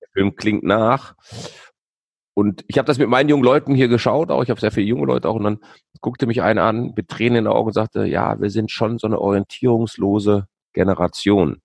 Der 0.00 0.08
Film 0.12 0.36
klingt 0.36 0.62
nach. 0.62 1.16
Und 2.34 2.64
ich 2.68 2.78
habe 2.78 2.86
das 2.86 2.98
mit 2.98 3.08
meinen 3.08 3.28
jungen 3.28 3.42
Leuten 3.42 3.74
hier 3.74 3.88
geschaut, 3.88 4.30
auch 4.30 4.42
ich 4.42 4.50
habe 4.50 4.60
sehr 4.60 4.70
viele 4.70 4.86
junge 4.86 5.06
Leute 5.06 5.26
auch, 5.26 5.36
und 5.36 5.44
dann 5.44 5.58
guckte 6.02 6.26
mich 6.26 6.42
einer 6.42 6.64
an 6.64 6.92
mit 6.94 7.08
Tränen 7.08 7.38
in 7.38 7.44
den 7.44 7.52
Augen 7.52 7.68
und 7.68 7.72
sagte, 7.72 8.04
ja, 8.04 8.38
wir 8.38 8.50
sind 8.50 8.70
schon 8.70 8.98
so 8.98 9.06
eine 9.06 9.18
orientierungslose 9.18 10.46
Generation. 10.74 11.62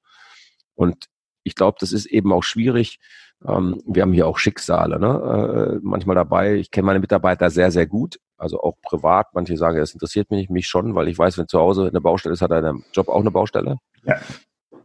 Und 0.75 1.05
ich 1.43 1.55
glaube, 1.55 1.77
das 1.79 1.91
ist 1.91 2.05
eben 2.05 2.31
auch 2.33 2.43
schwierig. 2.43 2.99
Ähm, 3.47 3.81
wir 3.85 4.03
haben 4.03 4.13
hier 4.13 4.27
auch 4.27 4.37
Schicksale, 4.37 4.99
ne? 4.99 5.77
äh, 5.77 5.79
manchmal 5.81 6.15
dabei. 6.15 6.55
Ich 6.55 6.71
kenne 6.71 6.85
meine 6.85 6.99
Mitarbeiter 6.99 7.49
sehr, 7.49 7.71
sehr 7.71 7.87
gut, 7.87 8.19
also 8.37 8.61
auch 8.61 8.75
privat. 8.81 9.33
Manche 9.33 9.57
sagen, 9.57 9.77
das 9.77 9.93
interessiert 9.93 10.29
mich 10.29 10.49
mich 10.49 10.67
schon, 10.67 10.95
weil 10.95 11.07
ich 11.07 11.17
weiß, 11.17 11.37
wenn 11.37 11.47
zu 11.47 11.59
Hause 11.59 11.87
eine 11.87 12.01
Baustelle 12.01 12.33
ist, 12.33 12.41
hat 12.41 12.51
er 12.51 12.57
einem 12.57 12.83
Job 12.93 13.09
auch 13.09 13.19
eine 13.19 13.31
Baustelle. 13.31 13.77
Ja. 14.03 14.15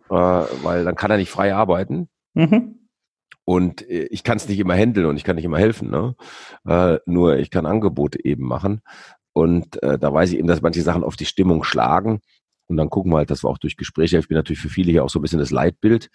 Äh, 0.09 0.47
weil 0.63 0.85
dann 0.85 0.97
kann 0.97 1.11
er 1.11 1.19
nicht 1.19 1.31
frei 1.31 1.55
arbeiten. 1.55 2.09
Mhm. 2.35 2.89
Und 3.45 3.89
äh, 3.89 4.05
ich 4.05 4.25
kann 4.25 4.39
es 4.39 4.49
nicht 4.49 4.59
immer 4.59 4.75
handeln 4.75 5.07
und 5.07 5.17
ich 5.17 5.25
kann 5.25 5.37
nicht 5.37 5.45
immer 5.45 5.59
helfen. 5.59 5.91
Ne? 5.91 6.17
Nur 7.07 7.37
ich 7.37 7.51
kann 7.51 7.67
Angebote 7.67 8.25
eben 8.25 8.45
machen. 8.45 8.81
Und 9.33 9.79
da 9.83 10.15
weiß 10.15 10.33
ich 10.33 10.39
eben, 10.39 10.49
dass 10.49 10.63
manche 10.63 10.81
Sachen 10.81 11.05
auf 11.05 11.15
die 11.15 11.27
Stimmung 11.27 11.63
schlagen. 11.63 12.23
Und 12.69 12.77
dann 12.77 12.91
gucken 12.91 13.13
wir 13.13 13.19
halt, 13.19 13.31
dass 13.31 13.45
wir 13.45 13.49
auch 13.49 13.59
durch 13.59 13.77
Gespräche, 13.77 14.19
ich 14.19 14.29
bin 14.29 14.37
natürlich 14.37 14.61
für 14.61 14.69
viele 14.69 14.91
hier 14.91 15.05
auch 15.05 15.11
so 15.11 15.19
ein 15.19 15.23
bisschen 15.23 15.39
das 15.39 15.51
Leitbild. 15.51 16.11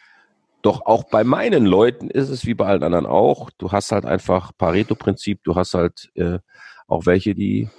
Doch 0.62 0.86
auch 0.86 1.06
bei 1.06 1.24
meinen 1.24 1.66
Leuten 1.66 2.10
ist 2.10 2.30
es 2.30 2.46
wie 2.46 2.54
bei 2.54 2.66
allen 2.66 2.84
anderen 2.84 3.06
auch. 3.06 3.50
Du 3.58 3.72
hast 3.72 3.92
halt 3.92 4.06
einfach 4.06 4.52
Pareto-Prinzip, 4.58 5.44
du 5.44 5.56
hast 5.56 5.74
halt 5.74 6.12
äh, 6.16 6.40
auch 6.88 7.06
welche, 7.06 7.34
die 7.34 7.70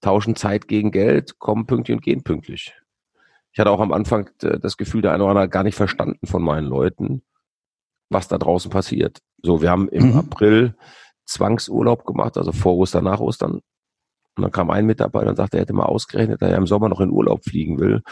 tauschen 0.00 0.36
Zeit 0.36 0.68
gegen 0.68 0.90
Geld, 0.90 1.38
kommen 1.38 1.66
pünktlich 1.66 1.96
und 1.96 2.02
gehen 2.02 2.22
pünktlich. 2.22 2.74
Ich 3.52 3.58
hatte 3.58 3.70
auch 3.70 3.80
am 3.80 3.92
Anfang 3.92 4.28
äh, 4.42 4.58
das 4.58 4.76
Gefühl, 4.76 5.02
der 5.02 5.12
eine 5.12 5.22
oder 5.22 5.30
andere 5.30 5.48
gar 5.48 5.62
nicht 5.62 5.76
verstanden 5.76 6.26
von 6.26 6.42
meinen 6.42 6.66
Leuten 6.66 7.22
was 8.10 8.28
da 8.28 8.36
draußen 8.36 8.70
passiert. 8.70 9.22
So, 9.42 9.62
wir 9.62 9.70
haben 9.70 9.88
im 9.88 10.10
mhm. 10.10 10.18
April 10.18 10.74
Zwangsurlaub 11.24 12.04
gemacht, 12.04 12.36
also 12.36 12.52
vor 12.52 12.76
Ostern, 12.76 13.04
nach 13.04 13.20
Ostern. 13.20 13.60
Und 14.36 14.42
dann 14.42 14.52
kam 14.52 14.70
ein 14.70 14.86
Mitarbeiter 14.86 15.30
und 15.30 15.36
sagte, 15.36 15.56
er 15.56 15.62
hätte 15.62 15.72
mal 15.72 15.84
ausgerechnet, 15.84 16.40
dass 16.40 16.50
er 16.50 16.56
im 16.56 16.66
Sommer 16.66 16.88
noch 16.88 17.00
in 17.00 17.10
Urlaub 17.10 17.44
fliegen 17.44 17.78
will, 17.78 18.02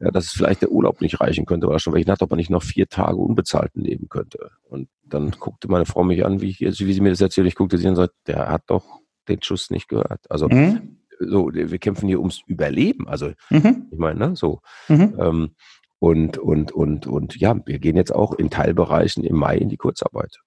ja, 0.00 0.10
dass 0.10 0.26
es 0.26 0.32
vielleicht 0.32 0.62
der 0.62 0.70
Urlaub 0.70 1.00
nicht 1.00 1.20
reichen 1.20 1.46
könnte, 1.46 1.66
weil 1.66 1.76
er 1.76 1.80
schon 1.80 1.92
welchen 1.92 2.10
hat, 2.10 2.22
ob 2.22 2.30
er 2.30 2.36
nicht 2.36 2.50
noch 2.50 2.62
vier 2.62 2.88
Tage 2.88 3.16
unbezahlt 3.16 3.76
nehmen 3.76 4.08
könnte. 4.08 4.50
Und 4.68 4.88
dann 5.04 5.30
guckte 5.32 5.68
meine 5.68 5.86
Frau 5.86 6.02
mich 6.02 6.24
an, 6.24 6.40
wie, 6.40 6.50
ich, 6.50 6.60
wie 6.60 6.92
sie 6.92 7.00
mir 7.00 7.10
das 7.10 7.20
erzählt. 7.20 7.46
Ich 7.46 7.54
guckte 7.54 7.78
sie 7.78 7.88
und 7.88 7.96
sagte, 7.96 8.16
der 8.26 8.48
hat 8.48 8.62
doch 8.66 9.00
den 9.28 9.42
Schuss 9.42 9.70
nicht 9.70 9.88
gehört. 9.88 10.20
Also 10.30 10.48
mhm. 10.48 10.98
so, 11.20 11.50
wir 11.52 11.78
kämpfen 11.78 12.08
hier 12.08 12.20
ums 12.20 12.40
Überleben. 12.46 13.06
Also 13.08 13.32
mhm. 13.50 13.86
ich 13.90 13.98
meine, 13.98 14.18
ne, 14.18 14.36
so. 14.36 14.60
Mhm. 14.88 15.14
Ähm, 15.18 15.50
und, 15.98 16.38
und, 16.38 16.72
und, 16.72 17.06
und 17.06 17.36
ja, 17.36 17.56
wir 17.64 17.78
gehen 17.78 17.96
jetzt 17.96 18.14
auch 18.14 18.34
in 18.34 18.50
Teilbereichen 18.50 19.24
im 19.24 19.36
Mai 19.36 19.56
in 19.56 19.68
die 19.68 19.78
Kurzarbeit. 19.78 20.38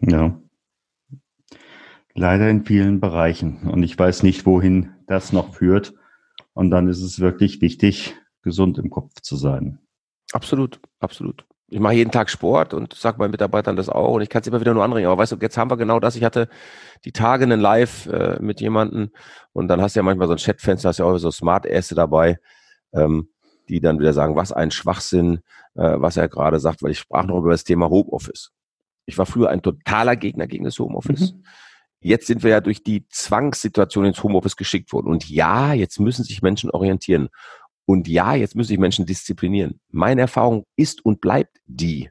Ja. 0.00 0.40
Leider 2.16 2.48
in 2.48 2.64
vielen 2.64 3.00
Bereichen. 3.00 3.68
Und 3.70 3.82
ich 3.82 3.98
weiß 3.98 4.22
nicht, 4.22 4.46
wohin 4.46 4.94
das 5.06 5.32
noch 5.32 5.54
führt. 5.54 5.94
Und 6.54 6.70
dann 6.70 6.88
ist 6.88 7.02
es 7.02 7.20
wirklich 7.20 7.60
wichtig, 7.60 8.16
gesund 8.42 8.78
im 8.78 8.90
Kopf 8.90 9.20
zu 9.20 9.36
sein. 9.36 9.78
Absolut, 10.32 10.80
absolut. 10.98 11.44
Ich 11.68 11.80
mache 11.80 11.94
jeden 11.94 12.10
Tag 12.10 12.30
Sport 12.30 12.74
und 12.74 12.94
sage 12.94 13.18
meinen 13.18 13.32
Mitarbeitern 13.32 13.76
das 13.76 13.88
auch 13.88 14.14
und 14.14 14.22
ich 14.22 14.28
kann 14.28 14.40
es 14.40 14.46
immer 14.46 14.60
wieder 14.60 14.72
nur 14.72 14.84
anregen. 14.84 15.08
Aber 15.08 15.20
weißt 15.20 15.32
du, 15.32 15.36
jetzt 15.40 15.58
haben 15.58 15.70
wir 15.70 15.76
genau 15.76 16.00
das. 16.00 16.16
Ich 16.16 16.24
hatte 16.24 16.48
die 17.04 17.12
Tage 17.12 17.44
einen 17.44 17.60
Live 17.60 18.06
äh, 18.06 18.38
mit 18.40 18.60
jemandem 18.60 19.10
und 19.52 19.68
dann 19.68 19.80
hast 19.80 19.96
du 19.96 19.98
ja 20.00 20.04
manchmal 20.04 20.28
so 20.28 20.34
ein 20.34 20.38
Chatfenster, 20.38 20.88
hast 20.88 20.98
ja 20.98 21.04
auch 21.04 21.18
so 21.18 21.30
Smart-Äste 21.30 21.94
dabei. 21.94 22.38
Ähm, 22.92 23.28
die 23.68 23.80
dann 23.80 23.98
wieder 23.98 24.12
sagen, 24.12 24.36
was 24.36 24.52
ein 24.52 24.70
Schwachsinn, 24.70 25.40
äh, 25.74 25.94
was 25.96 26.16
er 26.16 26.28
gerade 26.28 26.60
sagt, 26.60 26.82
weil 26.82 26.92
ich 26.92 27.00
sprach 27.00 27.24
noch 27.26 27.38
über 27.38 27.50
das 27.50 27.64
Thema 27.64 27.90
Homeoffice. 27.90 28.52
Ich 29.06 29.18
war 29.18 29.26
früher 29.26 29.50
ein 29.50 29.62
totaler 29.62 30.16
Gegner 30.16 30.46
gegen 30.46 30.64
das 30.64 30.78
Homeoffice. 30.78 31.32
Mhm. 31.32 31.44
Jetzt 32.06 32.28
sind 32.28 32.44
wir 32.44 32.50
ja 32.50 32.60
durch 32.60 32.84
die 32.84 33.04
Zwangssituation 33.08 34.04
ins 34.04 34.22
Homeoffice 34.22 34.54
geschickt 34.54 34.92
worden. 34.92 35.08
Und 35.08 35.28
ja, 35.28 35.72
jetzt 35.72 35.98
müssen 35.98 36.22
sich 36.22 36.40
Menschen 36.40 36.70
orientieren. 36.70 37.30
Und 37.84 38.06
ja, 38.06 38.36
jetzt 38.36 38.54
müssen 38.54 38.68
sich 38.68 38.78
Menschen 38.78 39.06
disziplinieren. 39.06 39.80
Meine 39.90 40.20
Erfahrung 40.20 40.66
ist 40.76 41.04
und 41.04 41.20
bleibt 41.20 41.58
die. 41.66 42.08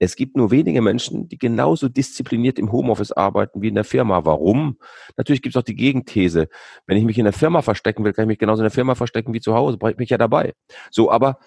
Es 0.00 0.16
gibt 0.16 0.36
nur 0.36 0.50
wenige 0.50 0.82
Menschen, 0.82 1.28
die 1.28 1.38
genauso 1.38 1.88
diszipliniert 1.88 2.58
im 2.58 2.72
Homeoffice 2.72 3.12
arbeiten 3.12 3.62
wie 3.62 3.68
in 3.68 3.76
der 3.76 3.84
Firma. 3.84 4.24
Warum? 4.24 4.76
Natürlich 5.16 5.40
gibt 5.40 5.54
es 5.54 5.60
auch 5.60 5.64
die 5.64 5.76
Gegenthese. 5.76 6.48
Wenn 6.86 6.96
ich 6.96 7.04
mich 7.04 7.18
in 7.18 7.24
der 7.24 7.32
Firma 7.32 7.62
verstecken 7.62 8.02
will, 8.04 8.14
kann 8.14 8.24
ich 8.24 8.28
mich 8.28 8.38
genauso 8.40 8.62
in 8.62 8.64
der 8.64 8.72
Firma 8.72 8.96
verstecken 8.96 9.34
wie 9.34 9.40
zu 9.40 9.54
Hause. 9.54 9.78
Brauche 9.78 9.92
ich 9.92 9.98
mich 9.98 10.10
ja 10.10 10.18
dabei. 10.18 10.54
So, 10.90 11.12
aber 11.12 11.38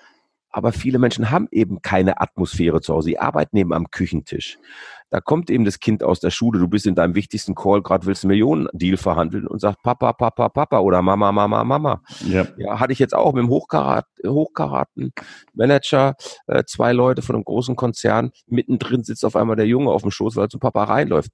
aber 0.52 0.72
viele 0.72 1.00
Menschen 1.00 1.32
haben 1.32 1.48
eben 1.52 1.82
keine 1.82 2.20
Atmosphäre 2.20 2.82
zu 2.82 2.94
Hause. 2.94 3.06
Sie 3.06 3.20
arbeiten 3.20 3.58
eben 3.58 3.74
am 3.74 3.90
Küchentisch. 3.90 4.58
Da 5.10 5.20
kommt 5.20 5.50
eben 5.50 5.66
das 5.66 5.80
Kind 5.80 6.04
aus 6.04 6.22
der 6.22 6.30
Schule, 6.30 6.60
du 6.60 6.68
bist 6.70 6.86
in 6.86 6.96
deinem 6.96 7.16
wichtigsten 7.16 7.54
Call, 7.54 7.82
gerade 7.82 8.06
willst 8.06 8.24
einen 8.24 8.30
Millionen-Deal 8.30 8.96
verhandeln 8.96 9.46
und 9.46 9.60
sagt 9.60 9.84
Papa, 9.84 10.14
Papa, 10.14 10.48
Papa 10.48 10.80
oder 10.80 11.02
Mama, 11.02 11.34
Mama, 11.34 11.64
Mama. 11.66 12.02
Ja, 12.26 12.48
ja 12.58 12.80
hatte 12.80 12.94
ich 12.94 13.00
jetzt 13.00 13.14
auch 13.14 13.34
mit 13.34 13.44
dem 13.44 13.50
Hochkarat, 13.50 14.06
Hochkaraten-Manager, 14.26 16.16
äh, 16.48 16.64
zwei 16.66 16.94
Leute 16.94 17.22
von 17.22 17.36
einem 17.36 17.44
großen 17.44 17.76
Konzern, 17.76 18.32
mittendrin 18.48 19.04
sitzt 19.04 19.26
auf 19.26 19.36
einmal 19.36 19.58
der 19.58 19.68
Junge 19.68 19.92
auf 19.92 20.02
dem 20.04 20.12
Schoß, 20.12 20.38
weil 20.38 20.46
er 20.46 20.50
zum 20.50 20.62
Papa 20.62 20.86
reinläuft. 20.86 21.32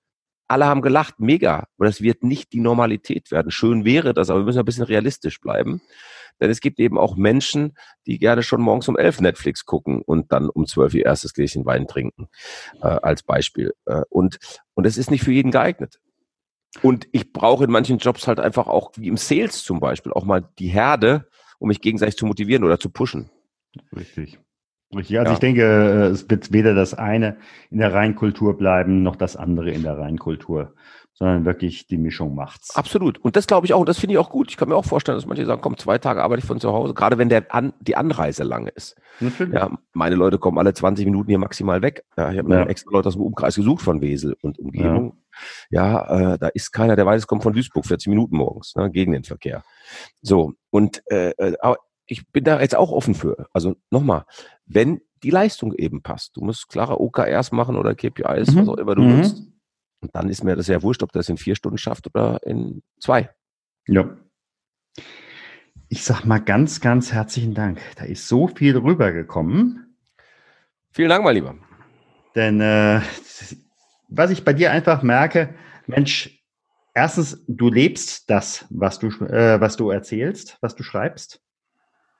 Alle 0.47 0.65
haben 0.65 0.81
gelacht, 0.81 1.19
mega. 1.19 1.67
Aber 1.77 1.85
das 1.85 2.01
wird 2.01 2.23
nicht 2.23 2.53
die 2.53 2.61
Normalität 2.61 3.31
werden. 3.31 3.51
Schön 3.51 3.83
wäre 3.85 4.13
das, 4.13 4.29
aber 4.29 4.39
wir 4.39 4.45
müssen 4.45 4.59
ein 4.59 4.65
bisschen 4.65 4.85
realistisch 4.85 5.41
bleiben. 5.41 5.81
Denn 6.39 6.49
es 6.49 6.61
gibt 6.61 6.79
eben 6.79 6.97
auch 6.97 7.15
Menschen, 7.15 7.77
die 8.05 8.19
gerne 8.19 8.43
schon 8.43 8.61
morgens 8.61 8.87
um 8.87 8.97
elf 8.97 9.21
Netflix 9.21 9.65
gucken 9.65 10.01
und 10.01 10.31
dann 10.31 10.49
um 10.49 10.65
zwölf 10.65 10.93
ihr 10.93 11.05
erstes 11.05 11.33
Gläschen 11.33 11.65
Wein 11.65 11.87
trinken, 11.87 12.27
äh, 12.81 12.87
als 12.87 13.23
Beispiel. 13.23 13.73
Äh, 13.85 14.03
und, 14.09 14.39
und 14.73 14.85
es 14.85 14.97
ist 14.97 15.11
nicht 15.11 15.23
für 15.23 15.31
jeden 15.31 15.51
geeignet. 15.51 15.99
Und 16.81 17.07
ich 17.11 17.33
brauche 17.33 17.63
in 17.63 17.71
manchen 17.71 17.97
Jobs 17.97 18.27
halt 18.27 18.39
einfach 18.39 18.67
auch, 18.67 18.91
wie 18.95 19.07
im 19.07 19.17
Sales 19.17 19.63
zum 19.63 19.79
Beispiel, 19.79 20.11
auch 20.13 20.25
mal 20.25 20.47
die 20.59 20.67
Herde, 20.67 21.27
um 21.59 21.69
mich 21.69 21.81
gegenseitig 21.81 22.17
zu 22.17 22.25
motivieren 22.25 22.63
oder 22.63 22.79
zu 22.79 22.89
pushen. 22.89 23.29
Richtig. 23.95 24.39
Richtig. 24.95 25.19
Also 25.19 25.31
ja. 25.31 25.33
ich 25.33 25.39
denke, 25.39 25.61
äh, 25.63 26.07
es 26.11 26.29
wird 26.29 26.53
weder 26.53 26.73
das 26.73 26.93
eine 26.93 27.37
in 27.69 27.79
der 27.79 27.93
Reinkultur 27.93 28.57
bleiben, 28.57 29.03
noch 29.03 29.17
das 29.17 29.35
andere 29.35 29.71
in 29.71 29.83
der 29.83 29.97
Reinkultur 29.97 30.75
sondern 31.17 31.45
wirklich 31.45 31.87
die 31.87 31.97
Mischung 31.97 32.35
macht's. 32.35 32.75
Absolut. 32.75 33.17
Und 33.17 33.35
das 33.35 33.47
glaube 33.47 33.65
ich 33.65 33.73
auch, 33.73 33.79
und 33.79 33.89
das 33.89 33.97
finde 33.97 34.13
ich 34.13 34.19
auch 34.19 34.29
gut. 34.29 34.51
Ich 34.51 34.57
kann 34.57 34.69
mir 34.69 34.75
auch 34.75 34.85
vorstellen, 34.85 35.17
dass 35.17 35.25
manche 35.25 35.45
sagen, 35.45 35.61
komm, 35.61 35.75
zwei 35.77 35.97
Tage 35.97 36.21
arbeite 36.21 36.41
ich 36.41 36.45
von 36.45 36.59
zu 36.59 36.71
Hause, 36.71 36.93
gerade 36.93 37.17
wenn 37.17 37.29
der 37.29 37.53
an, 37.53 37.73
die 37.79 37.95
Anreise 37.95 38.43
lange 38.43 38.69
ist. 38.69 38.95
Natürlich. 39.19 39.55
Ja, 39.55 39.71
meine 39.93 40.15
Leute 40.15 40.37
kommen 40.37 40.59
alle 40.59 40.75
20 40.75 41.05
Minuten 41.05 41.29
hier 41.29 41.39
maximal 41.39 41.81
weg. 41.81 42.03
Ja, 42.17 42.31
ich 42.31 42.37
habe 42.37 42.47
mir 42.47 42.59
ja. 42.59 42.65
extra 42.67 42.91
Leute 42.91 43.07
aus 43.07 43.15
dem 43.15 43.23
Umkreis 43.23 43.55
gesucht 43.55 43.81
von 43.81 43.99
Wesel 44.01 44.35
und 44.41 44.59
Umgebung. 44.59 45.17
Ja, 45.71 46.05
ja 46.05 46.33
äh, 46.33 46.37
da 46.37 46.47
ist 46.49 46.71
keiner, 46.71 46.95
der 46.95 47.07
weiß, 47.07 47.23
es 47.23 47.27
kommt 47.27 47.41
von 47.41 47.53
Duisburg, 47.53 47.87
40 47.87 48.09
Minuten 48.09 48.37
morgens, 48.37 48.75
ne, 48.75 48.91
gegen 48.91 49.11
den 49.11 49.23
Verkehr. 49.23 49.63
So, 50.21 50.53
und 50.69 51.01
äh, 51.09 51.31
äh, 51.31 51.57
aber 51.61 51.77
ich 52.05 52.31
bin 52.31 52.43
da 52.43 52.61
jetzt 52.61 52.75
auch 52.75 52.91
offen 52.91 53.15
für. 53.15 53.47
Also 53.53 53.75
nochmal, 53.89 54.25
wenn 54.67 55.01
die 55.23 55.31
Leistung 55.31 55.73
eben 55.73 56.03
passt, 56.03 56.37
du 56.37 56.41
musst 56.41 56.69
klare 56.69 57.01
OKRs 57.01 57.51
machen 57.51 57.75
oder 57.75 57.95
KPIs, 57.95 58.51
mhm. 58.51 58.59
was 58.59 58.69
auch 58.69 58.77
immer 58.77 58.93
du 58.93 59.01
mhm. 59.01 59.17
willst 59.17 59.56
und 60.01 60.13
dann 60.15 60.29
ist 60.29 60.43
mir 60.43 60.55
das 60.55 60.67
ja 60.67 60.81
wurscht, 60.81 61.03
ob 61.03 61.11
das 61.11 61.29
in 61.29 61.37
vier 61.37 61.55
Stunden 61.55 61.77
schafft 61.77 62.07
oder 62.07 62.39
in 62.45 62.83
zwei. 62.99 63.29
Ja. 63.87 64.17
Ich 65.89 66.03
sag 66.03 66.25
mal 66.25 66.39
ganz, 66.39 66.81
ganz 66.81 67.13
herzlichen 67.13 67.53
Dank. 67.53 67.79
Da 67.95 68.03
ist 68.03 68.27
so 68.27 68.47
viel 68.47 68.77
rübergekommen. 68.77 69.95
Vielen 70.91 71.09
Dank, 71.09 71.23
mein 71.23 71.35
Lieber. 71.35 71.55
Denn 72.35 72.59
äh, 72.59 73.01
was 74.09 74.31
ich 74.31 74.43
bei 74.43 74.53
dir 74.53 74.71
einfach 74.71 75.01
merke, 75.01 75.55
Mensch, 75.85 76.43
erstens, 76.93 77.43
du 77.47 77.69
lebst 77.69 78.29
das, 78.29 78.65
was 78.69 78.99
du, 78.99 79.07
äh, 79.25 79.59
was 79.61 79.77
du 79.77 79.89
erzählst, 79.89 80.57
was 80.61 80.75
du 80.75 80.83
schreibst. 80.83 81.41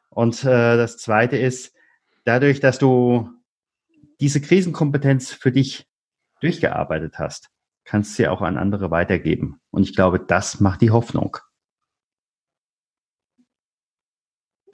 Und 0.10 0.44
äh, 0.44 0.78
das 0.78 0.98
Zweite 0.98 1.38
ist, 1.38 1.76
dadurch, 2.24 2.60
dass 2.60 2.80
du 2.80 3.30
diese 4.20 4.42
Krisenkompetenz 4.42 5.32
für 5.34 5.52
dich 5.52 5.88
durchgearbeitet 6.40 7.20
hast, 7.20 7.50
kannst 7.88 8.12
du 8.12 8.23
sie 8.23 8.28
auch 8.28 8.41
an 8.41 8.58
andere 8.58 8.91
weitergeben. 8.91 9.60
Und 9.71 9.84
ich 9.84 9.95
glaube, 9.95 10.19
das 10.19 10.60
macht 10.60 10.82
die 10.82 10.91
Hoffnung. 10.91 11.38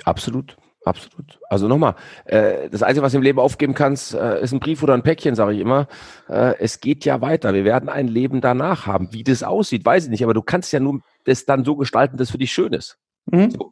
Absolut. 0.04 0.58
Absolut. 0.86 1.40
Also 1.50 1.70
nochmal, 1.70 1.96
äh, 2.26 2.70
das 2.70 2.84
Einzige, 2.84 3.04
was 3.06 3.14
du 3.14 3.20
im 3.20 3.24
Leben 3.24 3.40
aufgeben 3.40 3.74
kannst, 3.74 4.14
äh, 4.14 4.42
ist 4.42 4.52
ein 4.52 4.60
Brief 4.60 4.84
oder 4.84 4.94
ein 4.94 5.04
Päckchen, 5.04 5.34
sage 5.34 5.54
ich 5.54 5.62
immer. 5.62 5.88
Äh, 6.28 6.56
es 6.60 6.82
geht 6.82 7.06
ja 7.06 7.22
weiter. 7.22 7.54
Wir 7.54 7.64
werden 7.64 7.88
ein 7.88 8.10
Leben 8.10 8.42
danach 8.42 8.86
haben. 8.86 9.14
Wie 9.14 9.24
das 9.24 9.44
aussieht, 9.44 9.86
weiß 9.86 10.06
ich 10.06 10.10
nicht. 10.10 10.26
Aber 10.26 10.34
du 10.34 10.42
kannst 10.42 10.74
ja 10.74 10.82
nur 10.82 11.00
das 11.24 11.46
dann 11.46 11.64
so 11.64 11.78
gestalten, 11.78 12.18
dass 12.18 12.32
für 12.32 12.38
dich 12.38 12.52
schön 12.52 12.74
ist. 12.74 13.00
Mhm. 13.28 13.52
So. 13.52 13.72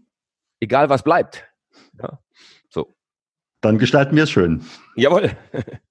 Egal, 0.62 0.88
was 0.88 1.04
bleibt. 1.04 1.45
Ja. 2.01 2.19
So. 2.69 2.93
Dann 3.60 3.77
gestalten 3.77 4.15
wir 4.15 4.23
es 4.23 4.32
schön. 4.32 4.63
Jawohl. 4.95 5.32